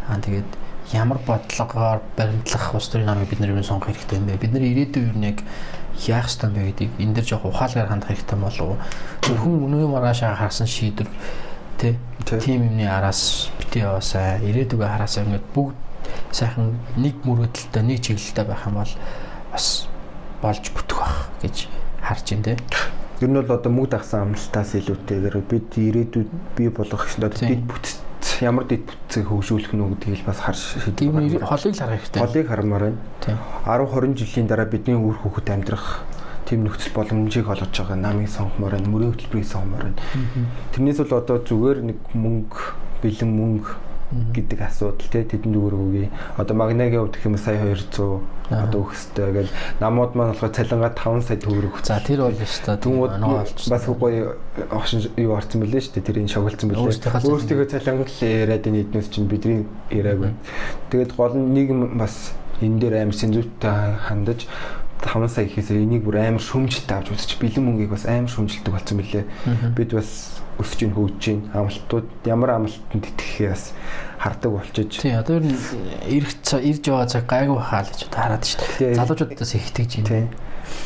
[0.07, 0.47] Аа тэгээд
[0.95, 4.39] ямар бодлогоор баримтлах Австрийн намыг бид юу сонгох хэрэгтэй юм бэ?
[4.39, 5.43] Бид нар ирээдүйн юу нэг
[6.07, 8.78] яах ёстой юм бэ гэдгийг энэ дэр жоох ухаалгаар хандах хэрэгтэй болов?
[9.26, 11.11] Зөвхөн өнөө маргаашаа харсан шийдвэр
[11.79, 11.97] Тий.
[12.41, 15.76] тим юмны араас бити яваасаа ирээдүгөө хараасаа ингээд бүгд
[16.35, 18.93] сайхан нэг мөрөөдөлтөй нэг чиглэлтэй байх юм бол
[19.53, 19.87] бас
[20.43, 21.68] болж бүтэх бах гэж
[22.03, 22.57] харж байна те.
[23.22, 27.64] Ер нь бол одоо мөнгө дагсан амлалтаас илүүтэйгээр бид ирээдүйд бий болгох гэсэн одоо дэд
[27.64, 27.89] бүтц
[28.43, 31.43] ямар дэд бүтцийг хөгжүүлэх нь гэдгийг бас харж шийдэх.
[31.43, 32.20] холыг л харах хэрэгтэй.
[32.22, 33.01] Холыг хармаар байна.
[33.22, 33.39] Тийм.
[33.66, 36.03] 10 20 жилийн дараа бидний үр хүүхэд амьдрах
[36.49, 40.01] тийм нөхцөл боломжийг олгож байгаа намыг сонгомоор байна, мөрийн хөтөлбөрийг сонгомоор байна.
[40.72, 42.61] Тэрнээс бол одоо зүгээр нэг мөнгө,
[43.05, 43.72] бэлэн мөнгө
[44.09, 46.09] гэдэг асуудал тий тэдэнд үгүй.
[46.40, 48.64] Одоо магнагийн хувьд гэх юм сая 200 Аа.
[48.64, 53.40] одоо өгөхтэй гэл намууд маань болохоор цалингаа 5 сая төгрөг За тэр бол Түнүүд нөгөө
[53.44, 54.40] олж бас гоё
[54.72, 56.09] огшин юу орсон бэлээ шүү дээ.
[56.09, 56.88] Тэрийг шоглцсон бэлээ.
[56.88, 57.32] Өөрсдийнхөө цалин.
[57.36, 60.36] Өөрсдийнхөө цалингал яриад энэ эднээс чинь бидний яриаг байна.
[60.88, 62.32] Тэгээд гол нь нийгэм бас
[62.64, 63.78] энэ дээр амар сэнзүүттэй
[64.09, 64.49] хандаж
[65.03, 68.99] 5 сая ихээсээ энийг бүр амар шөмжилт авч үзчих бэлэн мөнгийг бас амар шөмжилдэг болсон
[68.99, 69.24] бэлээ.
[69.76, 73.72] Бид бас өсөж ин хөгжиж ин амлалтууд ямар амлалтанд итгэхээ бас
[74.18, 74.99] хардаг болчиж.
[74.99, 75.57] Тий одоо ер нь
[76.11, 78.99] ирэх ирж байгаа цаг гайгүй хаа л гэж одоо хараад шүү дээ.
[78.99, 80.26] Залуучуудаас их итгэж байна.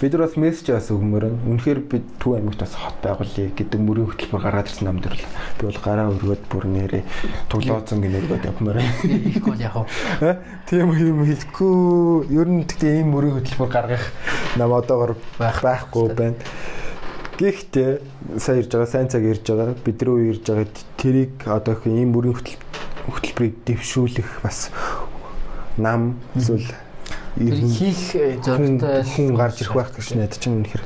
[0.02, 1.38] Бид нар бас мессеж бас өгмөр нь.
[1.46, 5.26] Үнэхээр бид Төв аймагт бас хот байгуулъя гэдэг мөрийн хөтөлбөр гаргаад ирсэн нам дээр л
[5.58, 7.02] би бол гараа өргөд бүр нэрээ
[7.46, 8.94] туглооцсон гинэргээд явмаар байна.
[9.30, 9.86] Их гол яг уу.
[10.18, 10.42] Ха?
[10.66, 12.34] Тийм юм хэлэхгүй.
[12.34, 14.04] Ер нь тэгтээ ийм мөрийн хөтөлбөр гаргах
[14.58, 16.38] нам одоогор Байх- байхгүй байна.
[17.38, 19.74] Гэхдээ сайн ирж байгаа, сайн цаг ирж байгаа.
[19.86, 20.66] Бид рүү ирж байгаа
[20.98, 22.58] тэрийг одоо их ийм мөрийн хөтөл
[23.06, 24.70] хөтөлбөрийг дэвшүүлэх бас
[25.78, 26.66] нам эсвэл
[27.36, 30.84] Тэр хийх э, хүн зорилготой хүн гарч ирэх байх гэж найдаж чинь үнэхээр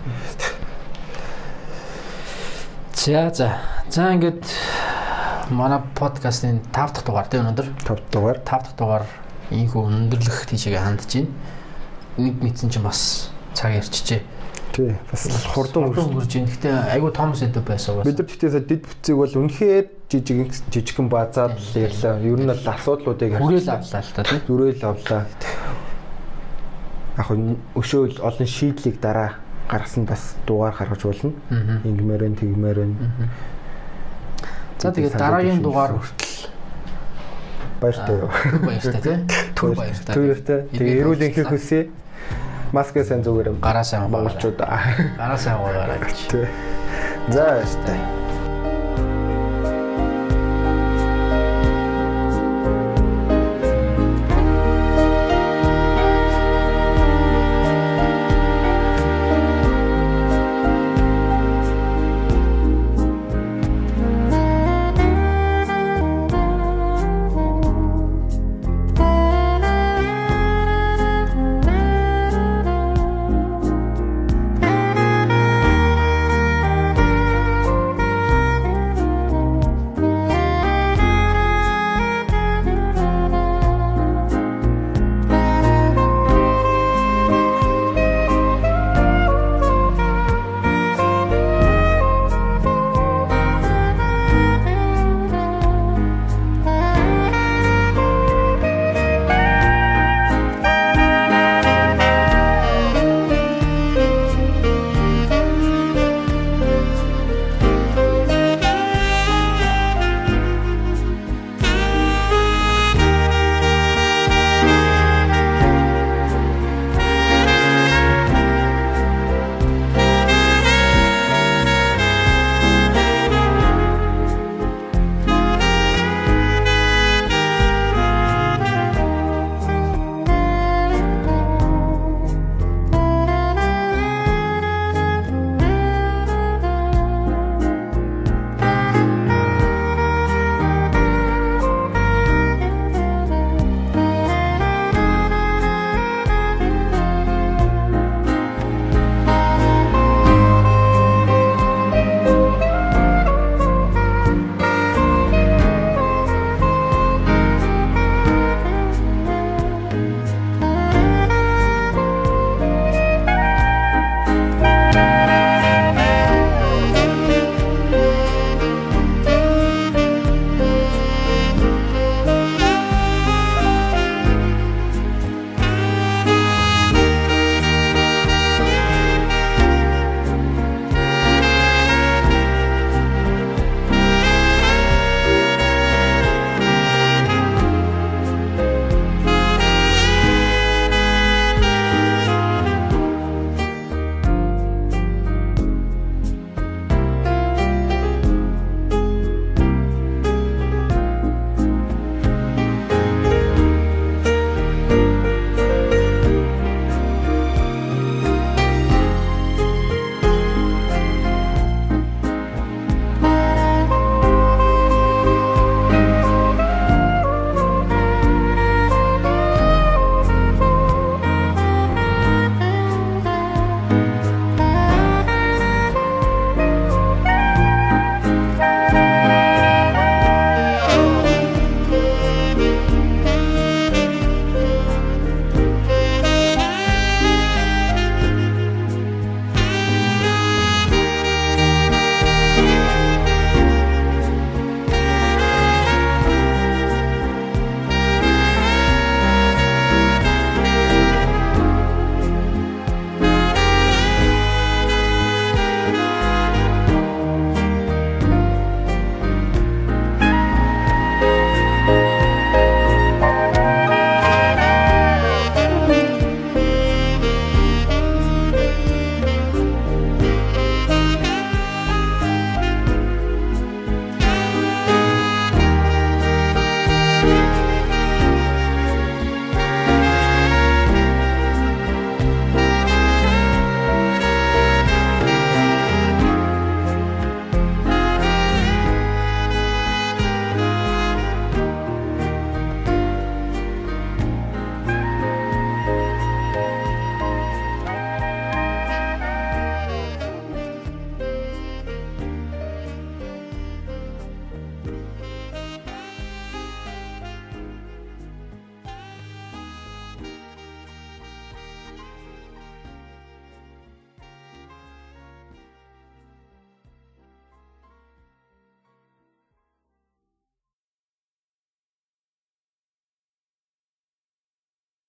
[3.07, 3.59] За за.
[3.91, 4.47] За ингээд
[5.51, 9.05] манай подкастын 5 дахь дугаар тийм өнөөдөр тав дугаар 5 дахь дугаар
[9.51, 11.31] ийхүү өндөрлөх тийшээ хандж байна.
[12.19, 14.23] Нэг мэдсэн чинь бас цаг ярьчихжээ.
[14.75, 15.23] тий бас
[15.55, 16.51] хурдан хурж байна.
[16.51, 18.07] Гэтэ айгүй том сэдв байсан бас.
[18.07, 22.19] бид нар тэгтээс дид бүтцийг бол үнэхээр жижиг жижигхэн базаад л ярьлаа.
[22.21, 24.43] Ер нь бол асуудлуудыг Хүрээл авлаа л та тийм.
[24.51, 25.23] Зүрээл авлаа.
[27.17, 27.29] Яг
[27.75, 31.33] өшөөл олон шийдлийг дараа гаргасан бас дугаар гаргаж болно.
[31.85, 32.95] Ингмээр нь тэгмээр нь
[34.79, 36.53] За тэгээд дараагийн дугаар хүртэл
[37.81, 38.29] баяртай юу.
[38.61, 39.21] баяртай тийм.
[39.57, 40.15] Түр баяртай.
[40.15, 40.61] Түртэй.
[40.77, 41.89] Тэгээ эрүүл энхийг хүсье.
[42.77, 44.61] Маскаа сайн зүгээр гараа сайн монголчууд.
[44.61, 45.57] гараа сайн
[46.05, 46.19] гэж.
[46.29, 46.47] Тий.
[47.33, 48.26] За баяртай.